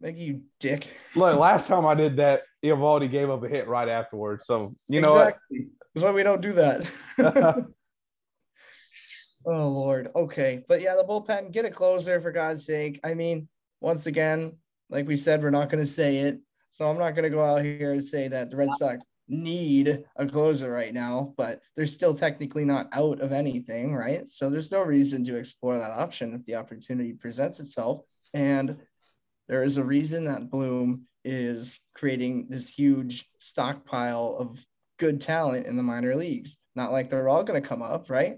[0.03, 0.89] Thank you, dick.
[1.15, 4.47] Look, last time I did that, Eovaldi gave up a hit right afterwards.
[4.47, 5.69] So you know exactly.
[5.95, 6.91] That's why we don't do that.
[9.47, 10.11] Oh Lord.
[10.15, 10.65] Okay.
[10.69, 13.01] But yeah, the bullpen, get a closer for God's sake.
[13.05, 13.49] I mean,
[13.81, 14.53] once again,
[14.91, 16.41] like we said, we're not gonna say it.
[16.73, 20.27] So I'm not gonna go out here and say that the Red Sox need a
[20.27, 24.29] closer right now, but they're still technically not out of anything, right?
[24.29, 28.03] So there's no reason to explore that option if the opportunity presents itself.
[28.35, 28.79] And
[29.49, 34.65] there is a reason that Bloom is creating this huge stockpile of
[34.99, 36.57] good talent in the minor leagues.
[36.75, 38.37] Not like they're all going to come up, right?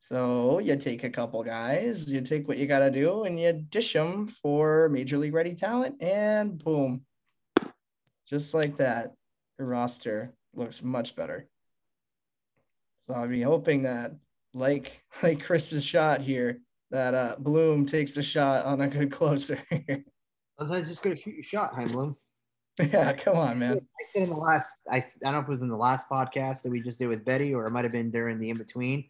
[0.00, 3.52] So you take a couple guys, you take what you got to do, and you
[3.52, 7.02] dish them for major league ready talent, and boom,
[8.26, 9.12] just like that,
[9.62, 11.48] your roster looks much better.
[13.02, 14.12] So I'd be hoping that,
[14.54, 16.60] like like Chris's shot here,
[16.90, 19.62] that uh, Bloom takes a shot on a good closer.
[20.58, 22.16] Sometimes just gotta shoot your shot, Chaim Bloom.
[22.80, 23.78] yeah, come on, man.
[23.78, 26.08] I said in the last, I, I don't know if it was in the last
[26.08, 28.58] podcast that we just did with Betty, or it might have been during the in
[28.58, 29.04] between.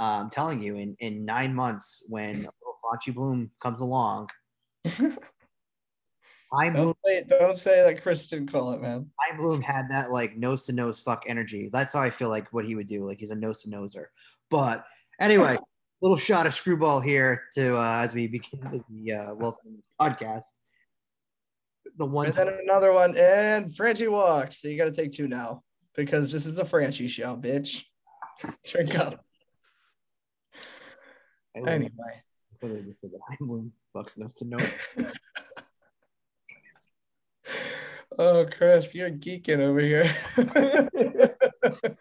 [0.00, 4.30] Uh, I'm telling you, in in nine months, when a little Fonchi Bloom comes along,
[6.54, 9.10] Bloom, Don't say don't say that Chris didn't call it, man.
[9.36, 11.68] Bloom had that like nose to nose fuck energy.
[11.72, 13.06] That's how I feel like what he would do.
[13.06, 14.06] Like he's a nose to noser.
[14.50, 14.84] But
[15.20, 15.58] anyway,
[16.02, 20.44] little shot of screwball here to uh, as we begin the uh, welcome podcast.
[21.96, 24.60] The one And then another one, and Franchy walks.
[24.60, 25.62] So you got to take two now
[25.96, 27.84] because this is a Franchy show, bitch.
[28.64, 29.24] Drink up.
[31.56, 34.74] Anyway, I literally just said that Bloom fucks nose to nose.
[38.18, 40.04] oh Chris, you're geeking over here.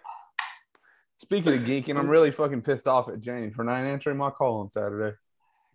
[1.17, 4.61] Speaking of geeking, I'm really fucking pissed off at Jane for not answering my call
[4.61, 5.15] on Saturday.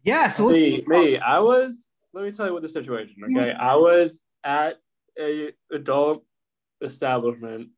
[0.04, 1.88] Yeah, so Me, me, I was.
[2.14, 3.16] Let me tell you what the situation.
[3.24, 4.76] Okay, I was at
[5.18, 6.24] a adult
[6.80, 7.68] establishment,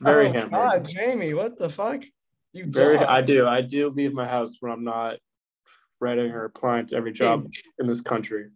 [0.00, 0.52] very oh, hammered.
[0.52, 2.04] God, Jamie, what the fuck?
[2.52, 3.08] You Very, dog.
[3.08, 3.46] I do.
[3.46, 5.18] I do leave my house when I'm not
[6.00, 7.46] reading or applying to every job
[7.78, 8.48] in this country.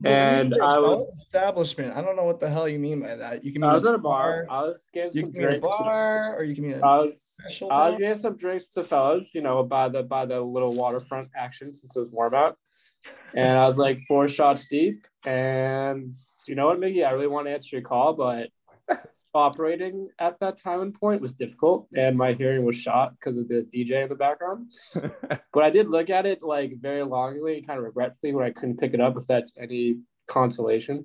[0.00, 1.96] When And I was, establishment.
[1.96, 3.42] I don't know what the hell you mean by that.
[3.44, 4.46] You can mean I was at a bar.
[4.50, 5.68] I was getting You some can mean a drinks.
[5.68, 8.84] bar, or you can mean a I was, special I was getting some drinks with
[8.84, 12.34] the fellas, you know, by the by the little waterfront action since it was warm
[12.34, 12.58] out.
[13.32, 15.06] And I was like four shots deep.
[15.24, 16.14] And
[16.46, 17.02] you know what, Mickey?
[17.04, 18.50] I really want to answer your call, but
[19.36, 23.48] operating at that time and point was difficult, and my hearing was shot because of
[23.48, 24.70] the DJ in the background.
[25.52, 28.78] but I did look at it like very longingly, kind of regretfully, when I couldn't
[28.78, 29.16] pick it up.
[29.16, 31.04] If that's any consolation.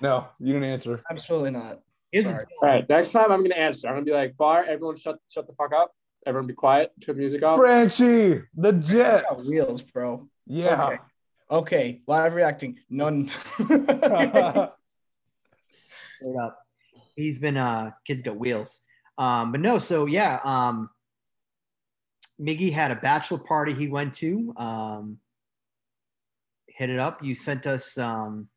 [0.00, 1.00] No, you didn't answer.
[1.10, 1.80] Absolutely not.
[2.10, 2.46] here's the Sorry.
[2.46, 2.56] deal.
[2.62, 3.88] All right, next time I'm gonna answer.
[3.88, 5.92] I'm gonna be like, bar, everyone shut shut the fuck up.
[6.26, 6.92] Everyone be quiet.
[7.00, 7.58] Turn the music off.
[7.58, 9.48] Frenchie, the Got Jets.
[9.48, 10.28] wheels, bro.
[10.46, 10.86] Yeah.
[10.86, 10.98] Okay.
[11.50, 12.78] Okay, live reacting.
[12.88, 13.28] None.
[13.54, 13.98] Straight
[16.40, 16.63] up.
[17.16, 18.82] He's been uh kids got wheels.
[19.18, 20.90] Um, but no, so yeah, um
[22.40, 24.52] Miggy had a bachelor party he went to.
[24.56, 25.18] Um
[26.68, 27.22] hit it up.
[27.22, 28.48] You sent us um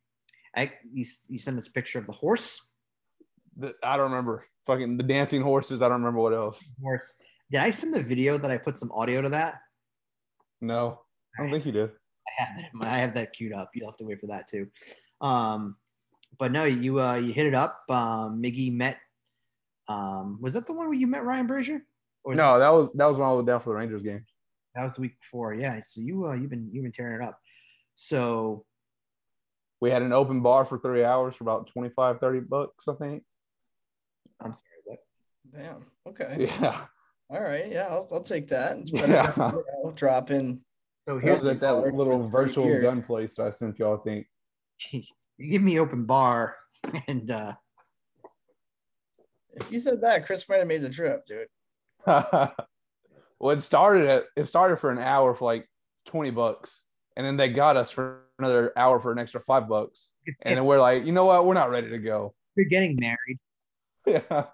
[0.56, 2.60] I, you, you sent us a picture of the horse.
[3.58, 4.46] The- I don't remember.
[4.66, 5.82] Fucking the dancing horses.
[5.82, 6.74] I don't remember what else.
[6.82, 7.22] Horse.
[7.52, 9.60] Did I send the video that I put some audio to that?
[10.60, 11.00] No,
[11.38, 11.92] I don't think you did.
[12.28, 12.88] I have that.
[12.88, 13.70] I have that queued up.
[13.74, 14.68] You'll have to wait for that too.
[15.22, 15.78] Um,
[16.40, 17.84] but no, you uh, you hit it up.
[17.90, 18.98] Um, Miggy met.
[19.88, 21.80] Um, was that the one where you met Ryan Brasier?
[22.24, 24.26] Or No, that was that was when I was down for the Rangers game.
[24.76, 25.54] that was the week before.
[25.54, 25.80] Yeah.
[25.82, 27.40] So you uh, you've been you've been tearing it up.
[27.96, 28.66] So
[29.82, 33.24] We had an open bar for three hours for about 25, 30 bucks, I think.
[34.42, 35.86] I'm sorry, but Damn.
[36.08, 36.48] Okay.
[36.60, 36.82] Yeah.
[37.30, 37.70] All right.
[37.72, 38.78] Yeah, I'll, I'll take that.
[38.78, 39.32] It's better Yeah.
[39.32, 40.62] than, you know, dropping.
[41.08, 42.82] so here's was at that little virtual here.
[42.82, 44.28] gun place that I sent y'all, I think.
[45.38, 46.56] you give me open bar
[47.08, 47.54] and uh,
[49.54, 51.48] If you said that, Chris might have made the trip, dude.
[52.06, 52.54] well,
[53.52, 55.68] it started at it started for an hour for like
[56.08, 56.84] 20 bucks.
[57.16, 60.12] And then they got us for another hour for an extra five bucks.
[60.44, 61.46] And then we're like, you know what?
[61.46, 62.36] We're not ready to go.
[62.56, 63.40] you're getting married.
[64.06, 64.46] Yeah.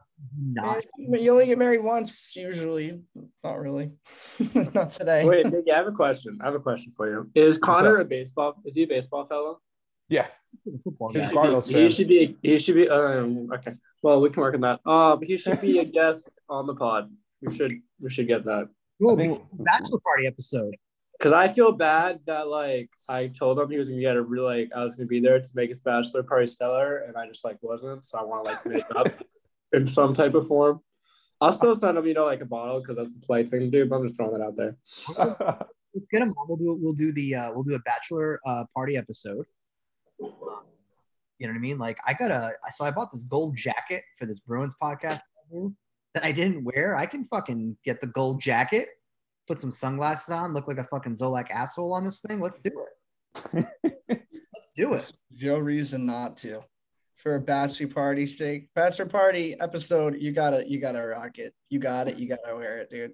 [0.42, 3.02] Not You only get married once, usually.
[3.44, 3.92] Not really.
[4.54, 5.26] Not today.
[5.26, 6.40] Wait, Mickey, I have a question.
[6.42, 7.30] I have a question for you.
[7.36, 8.56] Is Connor a baseball?
[8.64, 9.60] Is he a baseball fellow?
[10.08, 10.28] Yeah.
[10.68, 11.30] A football He's guy.
[11.30, 12.38] a Cardinals he should be.
[12.42, 12.90] He should be.
[12.90, 13.74] Um, okay.
[14.02, 14.80] Well, we can work on that.
[14.86, 17.12] Uh, but he should be a guest on the pod.
[17.42, 17.74] We should.
[18.00, 18.70] We should get that.
[19.02, 19.18] Cool.
[19.18, 20.76] Think- Bachelor party episode.
[21.20, 24.44] Because I feel bad that like I told him he was gonna get a real
[24.44, 27.46] like I was gonna be there to make his bachelor party stellar, and I just
[27.46, 28.04] like wasn't.
[28.04, 29.08] So I want to like make up
[29.74, 30.82] in some type of form.
[31.40, 33.68] I'll still send him, you know, like a bottle because that's the polite thing to
[33.70, 33.86] do.
[33.86, 34.76] But I'm just throwing that out there.
[35.94, 36.48] Let's get him on.
[36.48, 39.46] We'll do we'll do the uh, we'll do a bachelor uh, party episode.
[41.40, 41.78] You know what I mean?
[41.78, 45.54] Like I got a so I bought this gold jacket for this Bruins podcast that
[45.54, 45.68] I
[46.14, 46.96] that I didn't wear.
[46.96, 48.90] I can fucking get the gold jacket
[49.48, 52.40] put some sunglasses on, look like a fucking Zolak asshole on this thing.
[52.40, 53.66] Let's do it.
[54.10, 55.12] Let's do it.
[55.42, 56.64] No reason not to.
[57.18, 61.54] For a bachelor party sake, bachelor party episode, you gotta you gotta rock it.
[61.70, 62.18] You got it.
[62.18, 63.14] You gotta wear it, dude.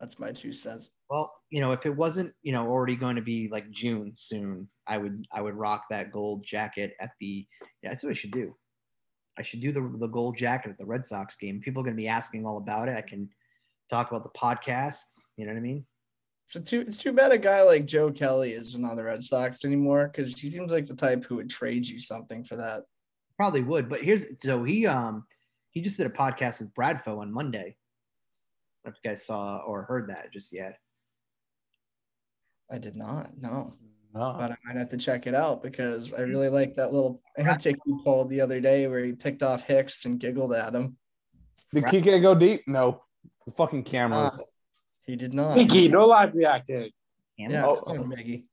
[0.00, 0.90] That's my two cents.
[1.10, 4.68] Well, you know, if it wasn't, you know, already going to be like June soon,
[4.86, 7.46] I would I would rock that gold jacket at the
[7.82, 8.54] yeah, that's what I should do.
[9.38, 11.60] I should do the the gold jacket at the Red Sox game.
[11.60, 12.96] People are gonna be asking all about it.
[12.96, 13.28] I can
[13.90, 15.02] talk about the podcast.
[15.36, 15.84] You know what I mean?
[16.46, 19.64] So too, it's too bad a guy like Joe Kelly isn't on the Red Sox
[19.64, 22.84] anymore because he seems like the type who would trade you something for that.
[23.36, 25.24] Probably would, but here's so he um
[25.70, 27.76] he just did a podcast with Bradfo on Monday.
[28.88, 30.78] I don't know if you guys saw or heard that just yet.
[32.70, 33.74] I did not, no.
[34.14, 34.34] No.
[34.38, 37.76] But I might have to check it out because I really like that little antic
[37.84, 40.96] you pulled the other day where he picked off Hicks and giggled at him.
[41.74, 42.62] Did Kike go deep?
[42.66, 43.02] No.
[43.46, 44.34] The fucking cameras.
[44.34, 44.42] Uh,
[45.04, 45.56] He did not.
[45.56, 46.90] Pinky, no live reacting.
[47.36, 47.64] Yeah, it.
[47.64, 47.82] Oh.
[47.86, 48.44] come on, Miggy.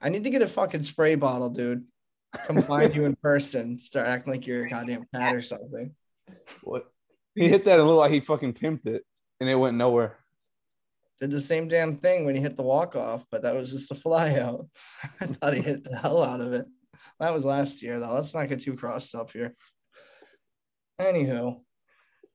[0.00, 1.84] I need to get a fucking spray bottle, dude.
[2.46, 3.78] Come find you in person.
[3.78, 5.94] Start acting like you're a goddamn cat or something.
[6.62, 6.86] what?
[7.34, 9.04] He hit that a little like he fucking pimped it,
[9.40, 10.16] and it went nowhere.
[11.20, 13.90] Did the same damn thing when he hit the walk off, but that was just
[13.90, 14.66] a fly out.
[15.20, 16.66] I thought he hit the hell out of it.
[17.20, 18.12] That was last year, though.
[18.12, 19.54] Let's not get too crossed up here.
[21.00, 21.60] Anywho,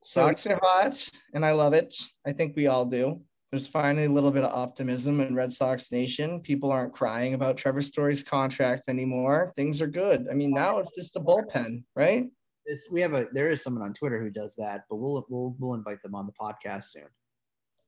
[0.01, 1.93] So Sox are hot, and I love it.
[2.25, 3.21] I think we all do.
[3.51, 6.41] There's finally a little bit of optimism in Red Sox Nation.
[6.41, 9.53] People aren't crying about Trevor Story's contract anymore.
[9.55, 10.27] Things are good.
[10.29, 12.25] I mean, now it's just a bullpen, right?
[12.65, 15.55] This, we have a there is someone on Twitter who does that, but we'll we'll
[15.59, 17.07] we'll invite them on the podcast soon.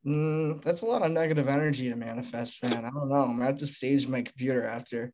[0.06, 2.86] Mm, that's a lot of negative energy to manifest, man.
[2.86, 3.16] I don't know.
[3.16, 5.12] I'm gonna have to stage my computer after.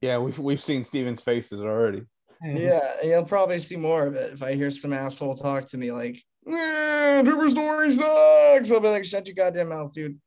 [0.00, 2.02] Yeah, we've we've seen Steven's faces already.
[2.42, 5.92] Yeah, you'll probably see more of it if I hear some asshole talk to me
[5.92, 8.72] like, "Eh, Trevor Story sucks.
[8.72, 10.18] I'll be like, shut your goddamn mouth, dude.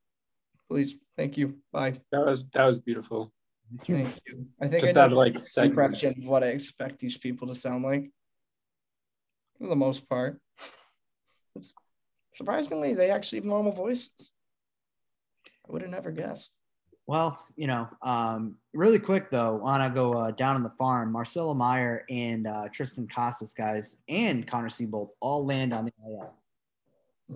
[0.70, 1.00] Please.
[1.18, 1.58] Thank you.
[1.72, 2.02] Bye.
[2.12, 3.32] That was that was beautiful.
[3.80, 4.48] Thank you.
[4.62, 7.48] I think Just I out of like the impression of what I expect these people
[7.48, 8.12] to sound like.
[9.64, 10.42] For the most part.
[11.56, 11.74] It's
[12.36, 14.32] surprisingly they actually have normal voices.
[15.48, 16.52] I would have never guessed.
[17.08, 21.14] Well, you know, um, really quick though, want to go uh, down on the farm.
[21.14, 26.34] Marcelo Meyer and uh, Triston Casas, guys, and Connor Seabold all land on the IL.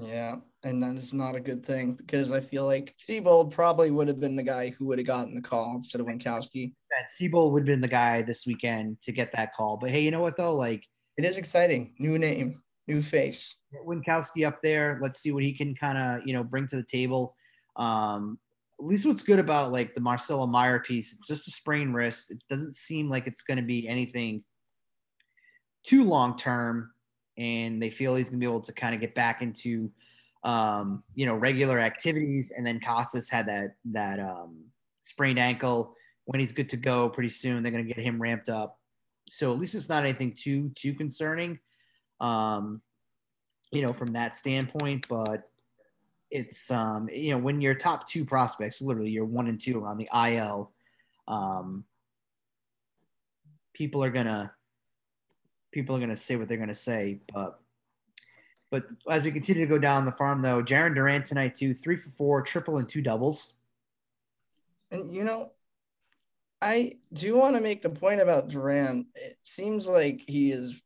[0.02, 4.10] Yeah, and that is not a good thing because I feel like Seabold probably would
[4.10, 6.74] have been the guy who would have gotten the call instead of Winckowski.
[6.92, 9.78] That Seabold would have been the guy this weekend to get that call.
[9.78, 10.54] But hey, you know what though?
[10.54, 10.84] Like
[11.18, 11.94] It is exciting.
[11.98, 13.56] New name, new face.
[13.86, 15.00] Winckowski up there.
[15.02, 17.36] Let's see what he can kind of you know bring to the table.
[17.76, 18.40] Um,
[18.80, 22.30] at least what's good about like the Marcelo Meyer piece, it's just a sprained wrist.
[22.30, 24.44] It doesn't seem like it's going to be anything
[25.84, 26.92] too long term,
[27.38, 29.92] and they feel he's going to be able to kind of get back into
[30.44, 32.52] um, you know regular activities.
[32.56, 34.66] And then Casas had that that um,
[35.04, 35.96] sprained ankle.
[36.26, 38.78] When he's good to go, pretty soon they're going to get him ramped up.
[39.30, 41.60] So at least it's not anything too too concerning.
[42.20, 42.82] Um,
[43.72, 45.50] you know, from that standpoint, but
[46.32, 49.88] it's um, you know, when your top two prospects, literally your one and two are
[49.88, 50.72] on the IL,
[51.28, 51.84] um,
[53.74, 54.54] people are gonna
[55.72, 57.60] people are gonna say what they're gonna say, but
[58.70, 61.98] but as we continue to go down the farm though, Jarren Duran tonight too, three
[61.98, 63.56] for four, triple and two doubles.
[64.92, 65.52] And you know,
[66.62, 69.08] I do want to make the point about Duran.
[69.16, 70.82] It seems like he is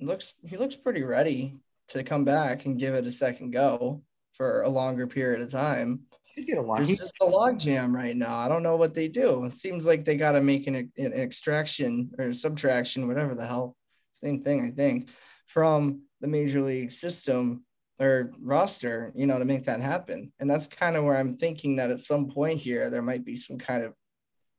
[0.00, 1.56] looks he looks pretty ready
[1.88, 4.02] to come back and give it a second go
[4.34, 6.00] for a longer period of time.
[6.36, 6.74] Get a.
[6.78, 8.36] There's just a log jam right now.
[8.36, 9.44] I don't know what they do.
[9.44, 13.74] It seems like they got to make an, an extraction or subtraction, whatever the hell,
[14.12, 15.08] same thing, I think,
[15.46, 17.64] from the major league system
[17.98, 20.30] or roster, you know, to make that happen.
[20.38, 23.36] And that's kind of where I'm thinking that at some point here, there might be
[23.36, 23.94] some kind of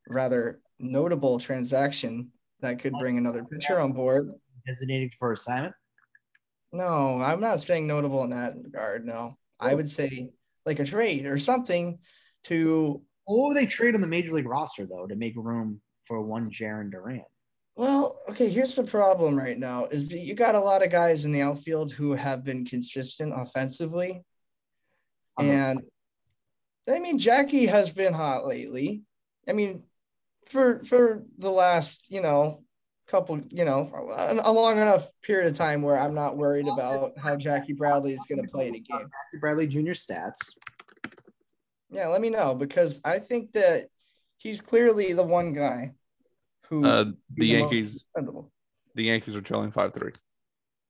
[0.09, 2.31] rather notable transaction
[2.61, 4.29] that could bring another pitcher on board.
[4.65, 5.73] designated for assignment.
[6.71, 9.05] No, I'm not saying notable in that regard.
[9.05, 10.31] No, I would say
[10.65, 11.99] like a trade or something
[12.45, 16.49] to Oh, they trade on the major league roster though to make room for one
[16.49, 17.25] Jarren Duran?
[17.75, 21.25] Well, okay, here's the problem right now is that you got a lot of guys
[21.25, 24.23] in the outfield who have been consistent offensively.
[25.37, 25.47] Uh-huh.
[25.47, 25.81] And
[26.89, 29.03] I mean, Jackie has been hot lately.
[29.47, 29.83] I mean,
[30.49, 32.63] for for the last, you know,
[33.07, 37.13] couple, you know, a, a long enough period of time where I'm not worried about
[37.17, 38.99] how Jackie Bradley is going to play in a game.
[38.99, 39.91] Matthew Bradley Jr.
[39.91, 40.37] stats.
[41.89, 43.87] Yeah, let me know because I think that
[44.37, 45.93] he's clearly the one guy
[46.67, 50.11] who Uh, the the Yankees, the Yankees are trailing five three.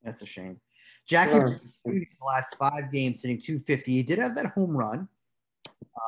[0.03, 0.59] That's a shame.
[1.07, 1.59] Jackie Sure.
[1.85, 3.91] in the last five games hitting 250.
[3.91, 5.07] He did have that home run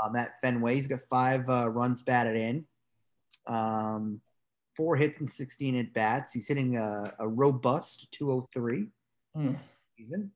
[0.04, 0.76] um, at Fenway.
[0.76, 2.66] He's got five uh, runs batted in,
[3.48, 4.22] um,
[4.76, 6.34] four hits and 16 at bats.
[6.34, 8.88] He's hitting a, a robust 203
[9.36, 9.54] Hmm.
[9.98, 10.32] season.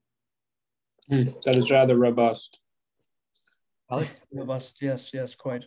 [1.10, 2.60] Hmm, That is rather robust.
[3.90, 5.66] I Robust, yes, yes, quite.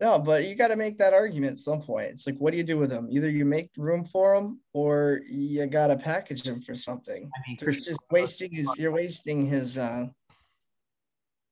[0.00, 2.10] No, but you got to make that argument at some point.
[2.10, 3.08] It's like, what do you do with him?
[3.10, 7.28] Either you make room for him, or you got to package him for something.
[7.34, 8.68] I mean, You're just wasting his.
[8.78, 9.76] You're wasting his.
[9.76, 10.06] uh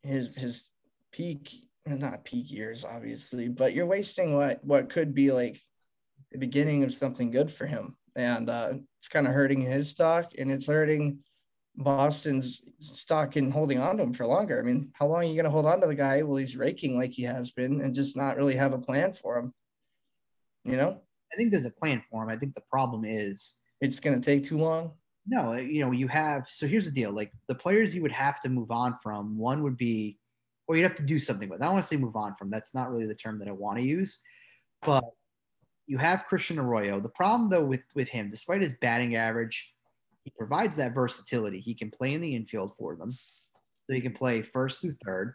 [0.03, 0.69] His his
[1.11, 5.61] peak, well, not peak years, obviously, but you're wasting what what could be like
[6.33, 10.33] the beginning of something good for him, and uh it's kind of hurting his stock,
[10.39, 11.21] and it's hurting
[11.77, 14.59] Boston's stock in holding on to him for longer.
[14.59, 16.57] I mean, how long are you going to hold on to the guy while he's
[16.57, 19.53] raking like he has been and just not really have a plan for him?
[20.65, 21.01] You know,
[21.33, 22.31] I think there's a plan for him.
[22.31, 24.93] I think the problem is it's going to take too long.
[25.27, 26.49] no, you know, you have.
[26.49, 29.37] So here's the deal: like the players you would have to move on from.
[29.39, 30.19] One would be,
[30.67, 31.63] or you'd have to do something with.
[31.63, 32.51] I want to say move on from.
[32.51, 34.21] That's not really the term that I want to use,
[34.83, 35.05] but
[35.87, 37.01] you have Christian Arroyo.
[37.01, 39.73] The problem though with with him, despite his batting average,
[40.25, 41.61] he provides that versatility.
[41.61, 45.35] He can play in the infield for them, so he can play first through third,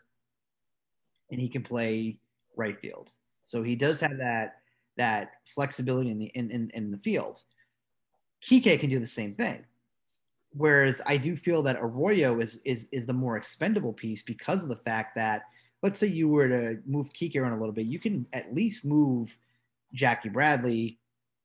[1.32, 2.20] and he can play
[2.56, 3.12] right field.
[3.42, 4.58] So he does have that
[4.98, 7.42] that flexibility in the in in, in the field.
[8.44, 9.64] Kike can do the same thing.
[10.54, 14.70] Whereas I do feel that Arroyo is is is the more expendable piece because of
[14.70, 15.43] the fact that
[15.82, 18.86] let's say you were to move Kike around a little bit, you can at least
[18.86, 19.36] move
[19.93, 20.99] Jackie Bradley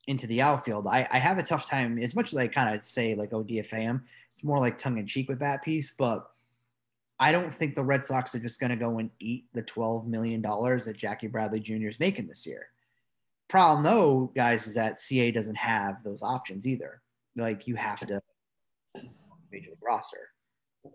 [0.08, 0.86] into the outfield.
[0.86, 3.44] I, I have a tough time as much as I kind of say like oh
[3.44, 4.04] DFA him,
[4.34, 6.28] it's more like tongue in cheek with that piece, but
[7.18, 10.06] I don't think the Red Sox are just going to go and eat the $12
[10.06, 11.88] million that Jackie Bradley Jr.
[11.88, 12.68] is making this year.
[13.48, 17.00] Problem though, guys, is that CA doesn't have those options either.
[17.36, 18.20] Like you have to
[19.50, 20.28] major league roster.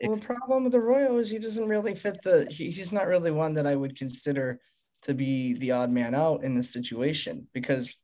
[0.02, 2.47] Well, the problem with Arroyo is he doesn't really fit the.
[2.49, 4.60] He, he's not really one that I would consider
[5.04, 7.95] to be the odd man out in this situation because,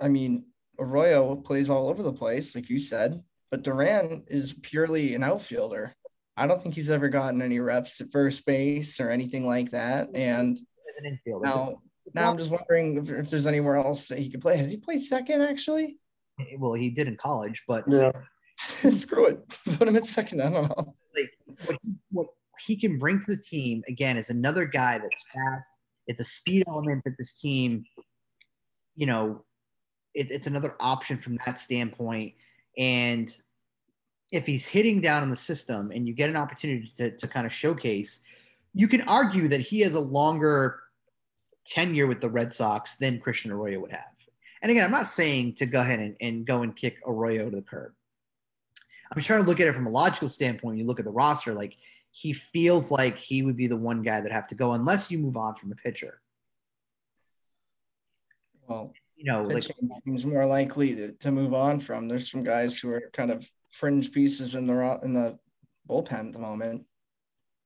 [0.00, 0.44] I mean,
[0.78, 5.94] Arroyo plays all over the place, like you said, but Duran is purely an outfielder.
[6.36, 10.10] I don't think he's ever gotten any reps at first base or anything like that.
[10.14, 10.56] And
[10.88, 11.82] As an infielder, now,
[12.14, 14.56] now I'm just wondering if, if there's anywhere else that he could play.
[14.56, 15.98] Has he played second actually?
[16.58, 18.12] well, he did in college, but Yeah.
[18.90, 19.48] Screw it,
[19.78, 20.42] put him at second.
[20.42, 20.94] I don't know.
[21.14, 21.78] like
[22.10, 22.26] what
[22.60, 25.68] he, can bring to the team again is another guy that's fast.
[26.08, 27.84] It's a speed element that this team,
[28.96, 29.44] you know,
[30.14, 32.34] it, it's another option from that standpoint.
[32.76, 33.34] And
[34.32, 37.46] if he's hitting down in the system and you get an opportunity to, to kind
[37.46, 38.22] of showcase,
[38.74, 40.80] you can argue that he has a longer
[41.64, 44.02] tenure with the Red Sox than Christian Arroyo would have.
[44.62, 47.56] And again, I'm not saying to go ahead and, and go and kick Arroyo to
[47.56, 47.92] the curb.
[49.14, 50.78] I'm trying to look at it from a logical standpoint.
[50.78, 51.76] You look at the roster, like
[52.10, 55.18] he feels like he would be the one guy that have to go unless you
[55.18, 56.20] move on from a pitcher.
[58.68, 59.64] Well, You know, like
[60.04, 62.08] seems more likely to, to move on from.
[62.08, 65.38] There's some guys who are kind of fringe pieces in the in the
[65.88, 66.84] bullpen at the moment.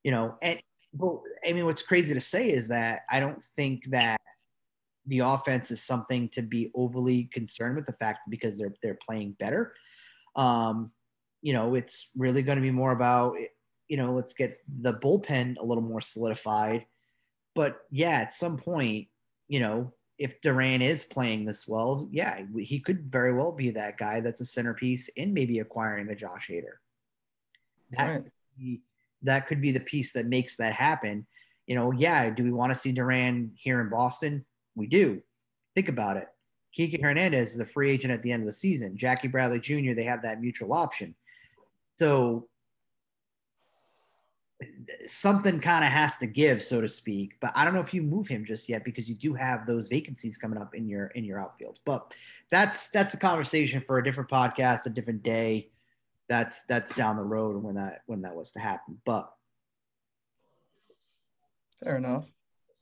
[0.05, 0.61] you know, and
[0.93, 4.21] well, I mean, what's crazy to say is that I don't think that
[5.07, 9.37] the offense is something to be overly concerned with the fact because they're they're playing
[9.39, 9.75] better.
[10.37, 10.93] Um,
[11.43, 13.37] you know, it's really going to be more about
[13.89, 16.87] you know, let's get the bullpen a little more solidified.
[17.55, 19.09] But yeah, at some point,
[19.49, 23.99] you know, if Duran is playing this well, yeah, he could very well be that
[23.99, 26.79] guy that's a centerpiece in maybe acquiring a Josh Hader.
[27.91, 28.33] That Right.
[28.57, 28.83] be-
[29.21, 31.27] that could be the piece that makes that happen.
[31.67, 34.47] You know, yeah, do we want to see Duran here in Boston?
[34.75, 35.23] We do.
[35.75, 36.29] Think about it.
[36.77, 38.97] Kike Hernandez is a free agent at the end of the season.
[38.97, 41.15] Jackie Bradley Jr., they have that mutual option.
[41.99, 42.49] So
[45.07, 47.35] something kind of has to give, so to speak.
[47.41, 49.89] But I don't know if you move him just yet because you do have those
[49.89, 51.79] vacancies coming up in your in your outfield.
[51.85, 52.15] But
[52.51, 55.71] that's that's a conversation for a different podcast, a different day.
[56.29, 58.99] That's that's down the road when that when that was to happen.
[59.05, 59.31] But
[61.85, 62.27] Fair enough.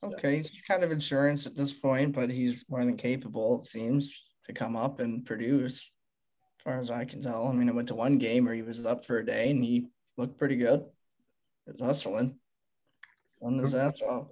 [0.03, 4.25] Okay, he's kind of insurance at this point, but he's more than capable, it seems,
[4.47, 5.93] to come up and produce.
[6.61, 7.47] As far as I can tell.
[7.47, 9.65] I mean, I went to one game where he was up for a day and
[9.65, 9.87] he
[10.19, 10.85] looked pretty good.
[11.65, 12.37] He was hustling.
[13.39, 14.27] One his ass off.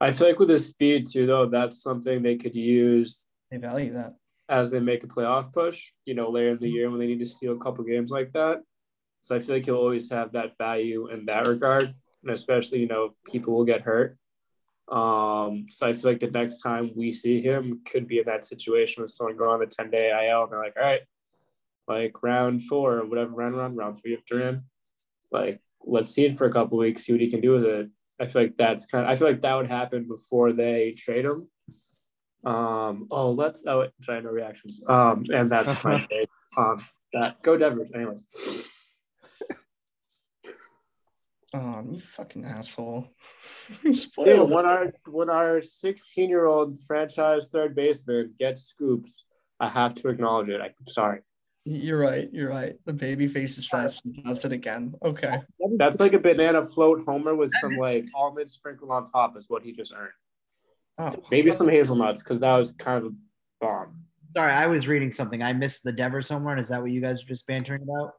[0.00, 3.92] I feel like with his speed too, though, that's something they could use They value
[3.92, 4.16] that.
[4.48, 5.92] as they make a playoff push.
[6.04, 6.74] You know, later in the mm-hmm.
[6.74, 8.62] year when they need to steal a couple games like that.
[9.20, 11.84] So I feel like he'll always have that value in that regard,
[12.22, 14.16] and especially you know people will get hurt.
[14.90, 18.44] Um, so I feel like the next time we see him could be in that
[18.44, 21.02] situation with someone going on the ten day IL, and they're like, all right,
[21.86, 24.64] like round four or whatever round round round three of Duran.
[25.30, 27.88] Like let's see it for a couple weeks, see what he can do with it.
[28.20, 31.24] I feel like that's kind of I feel like that would happen before they trade
[31.24, 31.48] him.
[32.44, 34.80] Um oh let's oh wait, sorry, no reactions.
[34.86, 37.42] Um and that's my take on that.
[37.42, 38.77] Go Devers, anyways.
[41.54, 43.08] Oh, you fucking asshole.
[43.82, 49.24] Dude, when our when our 16 year old franchise third baseman gets scoops,
[49.58, 50.60] I have to acknowledge it.
[50.60, 51.20] I'm sorry.
[51.64, 52.28] You're right.
[52.32, 52.76] You're right.
[52.86, 54.94] The baby face assassin does it again.
[55.02, 55.40] Okay.
[55.76, 59.62] That's like a banana float homer with some like almonds sprinkled on top is what
[59.62, 60.12] he just earned.
[60.98, 63.16] Oh, Maybe some hazelnuts because that was kind of a
[63.60, 64.02] bomb.
[64.36, 65.42] Sorry, I was reading something.
[65.42, 66.58] I missed the Devers home run.
[66.58, 68.12] Is that what you guys are just bantering about?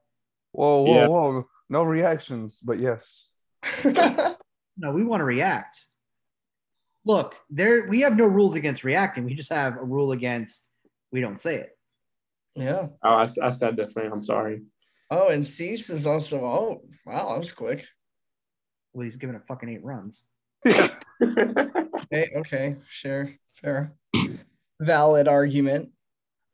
[0.51, 1.07] Whoa, whoa, Yeah.
[1.07, 1.47] whoa.
[1.69, 3.33] No reactions, but yes.
[4.81, 5.75] No, we want to react.
[7.05, 9.25] Look, there we have no rules against reacting.
[9.25, 10.71] We just have a rule against
[11.11, 11.77] we don't say it.
[12.55, 12.87] yeah.
[13.03, 14.13] Oh, I, I said different.
[14.13, 14.61] I'm sorry.
[15.11, 16.45] Oh, and Cease is also.
[16.45, 17.33] Oh, wow.
[17.33, 17.85] That was quick.
[18.93, 20.25] Well, he's given a fucking eight runs.
[21.21, 22.31] Okay.
[22.37, 22.75] Okay.
[22.87, 23.33] Sure.
[23.61, 23.93] Fair.
[24.79, 25.89] Valid argument.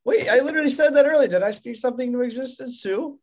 [0.04, 1.28] Wait, I literally said that earlier.
[1.30, 3.20] Did I speak something into existence too?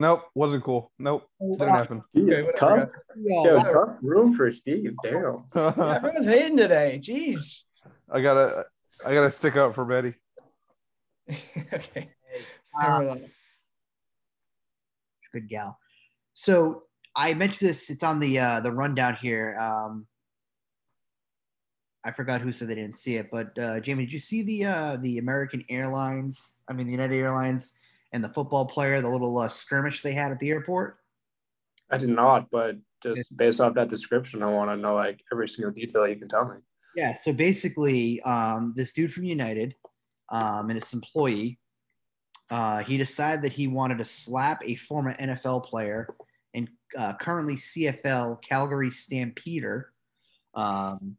[0.00, 0.90] Nope, wasn't cool.
[0.98, 2.02] Nope, didn't happen.
[2.16, 2.88] Okay, whatever, tough.
[3.18, 4.94] Yeah, yo, that- tough room for Steve.
[5.04, 5.44] Damn.
[5.54, 6.98] Yeah, everyone's hating today.
[7.02, 7.64] Jeez.
[8.10, 8.64] I gotta,
[9.06, 10.14] I gotta stick up for Betty.
[11.30, 12.10] okay.
[12.80, 13.18] Fair enough.
[15.34, 15.78] good gal.
[16.32, 16.84] So
[17.14, 17.90] I mentioned this.
[17.90, 19.54] It's on the uh, the rundown here.
[19.60, 20.06] Um,
[22.02, 24.64] I forgot who said they didn't see it, but uh, Jamie, did you see the
[24.64, 26.54] uh, the American Airlines?
[26.70, 27.78] I mean, the United Airlines
[28.12, 30.98] and the football player, the little uh, skirmish they had at the airport.
[31.90, 35.48] I did not, but just based off that description, I want to know like every
[35.48, 36.56] single detail you can tell me.
[36.94, 37.14] Yeah.
[37.14, 39.74] So basically, um, this dude from United
[40.28, 41.58] um, and his employee,
[42.50, 46.14] uh, he decided that he wanted to slap a former NFL player
[46.54, 49.92] and uh, currently CFL Calgary Stampeder,
[50.54, 51.16] um,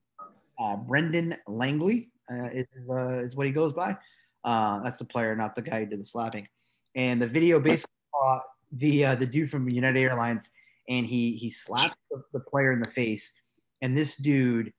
[0.59, 3.95] uh, Brendan Langley uh, is, uh, is what he goes by.
[4.43, 6.47] Uh, that's the player, not the guy who did the slapping.
[6.95, 8.39] And the video basically saw
[8.71, 10.49] the uh, the dude from United Airlines,
[10.89, 13.33] and he he slapped the, the player in the face,
[13.81, 14.73] and this dude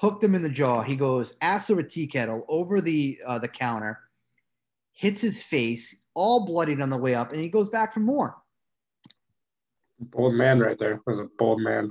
[0.00, 0.82] hooked him in the jaw.
[0.82, 3.98] He goes ass over a tea kettle over the uh, the counter,
[4.92, 8.36] hits his face, all bloodied on the way up, and he goes back for more.
[9.98, 11.00] Bold man right there.
[11.06, 11.90] Was a bold man.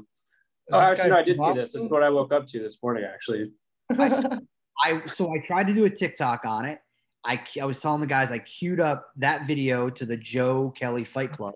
[0.72, 1.72] Oh, This actually, no, I did see this.
[1.72, 3.52] This is what I woke up to this morning, actually.
[3.90, 6.80] I so I tried to do a TikTok on it.
[7.26, 11.04] I I was telling the guys I queued up that video to the Joe Kelly
[11.04, 11.56] Fight Club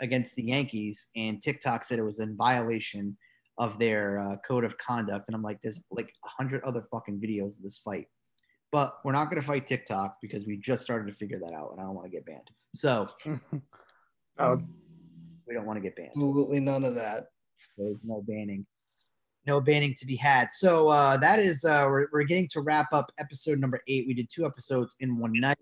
[0.00, 3.16] against the Yankees, and TikTok said it was in violation
[3.58, 5.28] of their uh, code of conduct.
[5.28, 8.06] And I'm like, there's like a hundred other fucking videos of this fight,
[8.70, 11.72] but we're not going to fight TikTok because we just started to figure that out,
[11.72, 12.50] and I don't want to get banned.
[12.74, 13.08] So
[14.38, 14.60] Oh,
[15.46, 16.10] we don't want to get banned.
[16.10, 17.28] Absolutely none of that.
[17.78, 18.66] There's no banning.
[19.46, 20.50] No banning to be had.
[20.50, 24.06] So uh, that is uh, we're, we're getting to wrap up episode number eight.
[24.06, 25.58] We did two episodes in one night.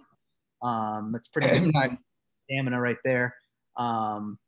[0.63, 1.73] Um, that's pretty good
[2.45, 3.35] stamina right there.
[3.77, 4.39] Um,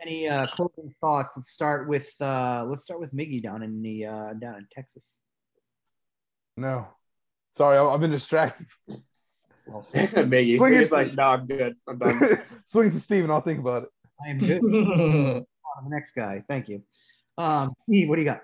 [0.00, 1.34] any uh, closing thoughts?
[1.36, 5.20] Let's start with uh, let's start with Miggy down in the uh, down in Texas.
[6.56, 6.88] No,
[7.52, 8.66] sorry, I- I've been distracted.
[9.66, 10.10] Well said.
[10.10, 10.56] Biggie.
[10.56, 10.90] Swing it.
[10.92, 11.74] Like, no, I'm good.
[11.88, 12.20] I'm done.
[12.66, 13.88] Swing to Steven, I'll think about it.
[14.24, 14.62] I am good.
[15.76, 16.44] On the next guy.
[16.48, 16.82] Thank you.
[17.36, 18.40] Um, Steve, what do you got?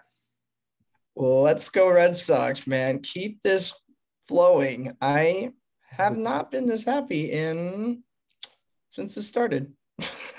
[1.17, 3.01] Let's go Red Sox, man.
[3.01, 3.75] Keep this
[4.29, 4.97] flowing.
[5.01, 5.53] I
[5.91, 8.03] have not been this happy in
[8.89, 9.73] since it started.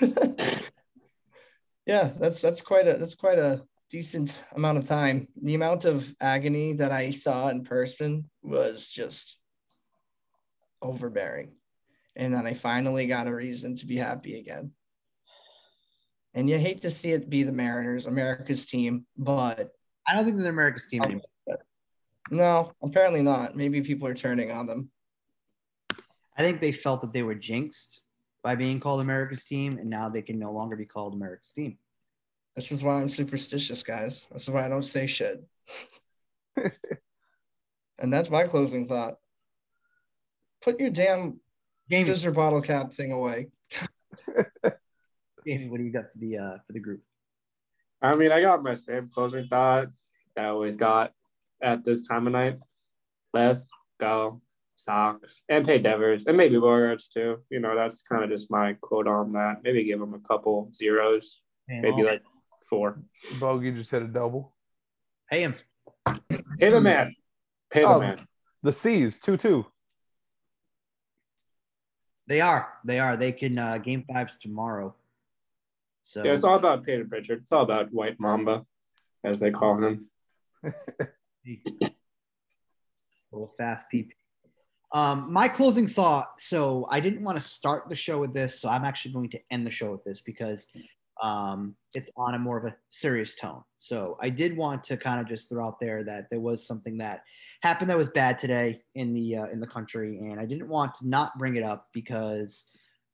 [1.86, 5.28] yeah, that's that's quite a that's quite a decent amount of time.
[5.40, 9.38] The amount of agony that I saw in person was just
[10.80, 11.52] overbearing.
[12.16, 14.72] And then I finally got a reason to be happy again.
[16.34, 19.70] And you hate to see it be the Mariners, America's team, but
[20.06, 21.58] I don't think they're America's team anymore.
[22.30, 23.56] no, apparently not.
[23.56, 24.90] Maybe people are turning on them.
[26.36, 28.00] I think they felt that they were jinxed
[28.42, 31.78] by being called America's team, and now they can no longer be called America's team.
[32.56, 34.26] This is why I'm superstitious, guys.
[34.32, 35.44] This is why I don't say shit.
[37.98, 39.14] and that's my closing thought.
[40.62, 41.40] Put your damn
[41.90, 43.48] Jamie, scissor bottle cap thing away.
[45.46, 47.00] Jamie, what do you got for the uh, for the group?
[48.00, 49.88] I mean, I got my same closing thought
[50.36, 51.12] that I always got
[51.62, 52.58] at this time of night.
[53.32, 53.68] Let's
[54.00, 54.40] go
[54.76, 57.38] Sox and pay Devers and maybe Bogaerts too.
[57.50, 59.62] You know, that's kind of just my quote on that.
[59.62, 62.22] Maybe give them a couple zeros, Man, maybe like
[62.68, 63.00] four.
[63.40, 64.54] Bogey just hit a double.
[65.30, 65.54] pay him.
[66.58, 67.14] Pay the man.
[67.70, 68.00] Pay the Oh.
[68.00, 68.26] man.
[68.62, 69.66] The C's two two.
[72.26, 72.68] They are.
[72.84, 73.16] They are.
[73.16, 74.94] They can uh, game fives tomorrow.
[76.02, 77.40] So Yeah, it's all about Peyton Pritchard.
[77.42, 78.64] It's all about White Mamba,
[79.24, 80.06] as they call him.
[83.32, 84.10] little fast PP.
[84.92, 86.38] Um, my closing thought.
[86.38, 89.40] So I didn't want to start the show with this, so I'm actually going to
[89.50, 90.66] end the show with this because
[91.22, 93.62] um, it's on a more of a serious tone.
[93.78, 96.98] So I did want to kind of just throw out there that there was something
[96.98, 97.22] that
[97.62, 100.94] happened that was bad today in the uh, in the country, and I didn't want
[100.94, 102.70] to not bring it up because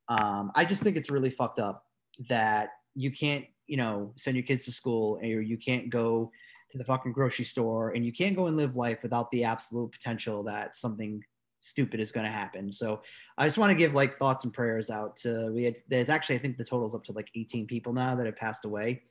[0.08, 1.84] um, I just think it's really fucked up
[2.28, 6.32] that you can't, you know, send your kids to school or you can't go
[6.70, 9.92] to the fucking grocery store and you can't go and live life without the absolute
[9.92, 11.22] potential that something
[11.60, 12.72] stupid is going to happen.
[12.72, 13.00] So
[13.36, 16.36] I just want to give like thoughts and prayers out to we had there's actually
[16.36, 19.02] I think the total's up to like 18 people now that have passed away.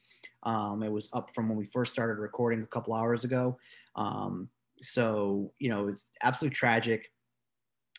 [0.44, 3.58] Um, it was up from when we first started recording a couple hours ago.
[3.96, 4.50] Um,
[4.82, 7.12] so you know it's absolutely tragic.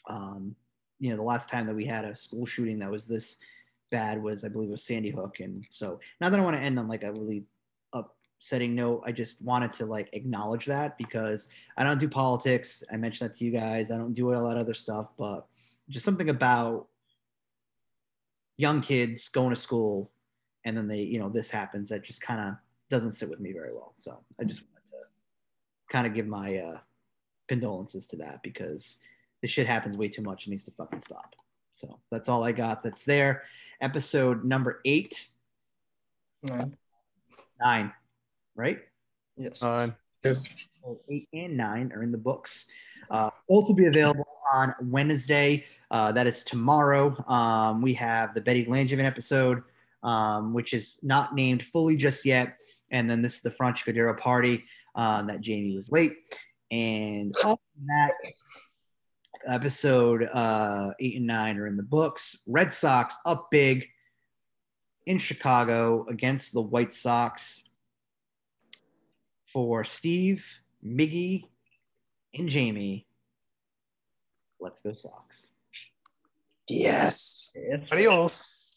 [0.06, 0.55] Um,
[0.98, 3.39] you know the last time that we had a school shooting that was this
[3.90, 6.78] bad was I believe was Sandy Hook, and so now that I want to end
[6.78, 7.44] on like a really
[7.93, 12.82] upsetting note, I just wanted to like acknowledge that because I don't do politics.
[12.93, 13.90] I mentioned that to you guys.
[13.90, 15.47] I don't do all that other stuff, but
[15.89, 16.89] just something about
[18.56, 20.10] young kids going to school
[20.65, 22.55] and then they, you know, this happens that just kind of
[22.90, 23.90] doesn't sit with me very well.
[23.93, 24.97] So I just wanted to
[25.90, 26.78] kind of give my uh,
[27.48, 28.98] condolences to that because
[29.40, 30.47] this shit happens way too much.
[30.47, 31.35] It needs to fucking stop.
[31.72, 32.82] So that's all I got.
[32.82, 33.42] That's there.
[33.80, 35.26] Episode number eight,
[36.42, 36.76] Nine.
[37.60, 37.92] nine,
[38.56, 38.80] right?
[39.36, 39.58] Yes.
[39.58, 39.94] Fine.
[40.24, 40.44] Yes.
[40.82, 42.68] So eight and nine are in the books.
[43.10, 45.64] Uh, both will be available on Wednesday.
[45.90, 47.16] Uh, that is tomorrow.
[47.28, 49.62] Um, we have the Betty Langevin episode,
[50.02, 52.58] um, which is not named fully just yet.
[52.90, 54.64] And then this is the Franchy Cordero party
[54.94, 56.12] um, that Jamie was late.
[56.70, 58.12] And other than that,
[59.48, 62.42] episode uh, eight and nine are in the books.
[62.46, 63.88] Red Sox up big
[65.06, 67.68] in Chicago against the White Sox
[69.52, 70.46] for Steve,
[70.84, 71.44] Miggy,
[72.34, 73.06] and Jamie.
[74.60, 75.48] Let's go Sox.
[76.68, 77.52] Yes.
[77.90, 78.67] Adios.